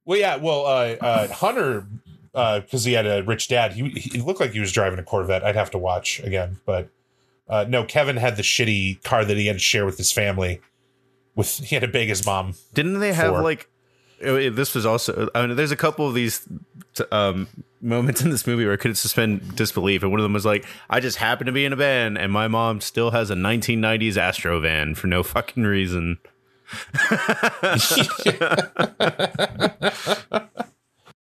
well, 0.05 0.19
yeah. 0.19 0.37
Well, 0.37 0.67
uh, 0.67 0.97
uh, 1.01 1.29
Hunter, 1.29 1.87
uh 2.35 2.61
because 2.61 2.85
he 2.85 2.93
had 2.93 3.07
a 3.07 3.23
rich 3.23 3.49
dad, 3.49 3.73
he, 3.73 3.89
he 3.91 4.21
looked 4.21 4.41
like 4.41 4.53
he 4.53 4.61
was 4.61 4.73
driving 4.73 4.99
a 4.99 5.05
Corvette. 5.05 5.45
I'd 5.45 5.57
have 5.57 5.71
to 5.71 5.79
watch 5.79 6.21
again, 6.21 6.59
but 6.67 6.91
uh, 7.49 7.65
no, 7.69 7.85
Kevin 7.85 8.17
had 8.17 8.37
the 8.37 8.43
shitty 8.43 9.03
car 9.05 9.25
that 9.25 9.37
he 9.37 9.47
had 9.47 9.55
to 9.55 9.61
share 9.61 9.87
with 9.87 9.99
his 9.99 10.11
family. 10.11 10.61
With 11.37 11.59
he 11.59 11.77
had 11.77 11.83
to 11.83 11.89
beg 11.89 12.09
his 12.09 12.25
mom. 12.27 12.55
Didn't 12.75 12.99
they 12.99 13.13
have 13.13 13.35
Four. 13.35 13.43
like 13.43 13.69
uh, 14.25 14.51
this 14.51 14.75
was 14.75 14.87
also 14.87 15.29
I 15.35 15.47
mean, 15.47 15.57
there's 15.57 15.73
a 15.73 15.77
couple 15.77 16.09
of 16.09 16.15
these 16.15 16.47
um, 17.11 17.49
moments 17.81 18.23
in 18.23 18.31
this 18.31 18.47
movie 18.47 18.65
where 18.65 18.75
I 18.75 18.77
couldn't 18.77 18.97
suspend 18.97 19.57
disbelief, 19.57 20.03
and 20.03 20.11
one 20.11 20.21
of 20.21 20.25
them 20.25 20.33
was 20.33 20.47
like, 20.47 20.65
"I 20.89 21.01
just 21.01 21.19
happened 21.19 21.47
to 21.47 21.53
be 21.53 21.65
in 21.65 21.73
a 21.73 21.77
band, 21.77 22.19
and 22.19 22.33
my 22.33 22.49
mom 22.49 22.81
still 22.81 23.11
has 23.11 23.31
a 23.31 23.35
1990s 23.35 24.17
Astro 24.17 24.61
van 24.61 24.95
for 24.95 25.07
no 25.07 25.23
fucking 25.23 25.65
reason." 25.65 26.19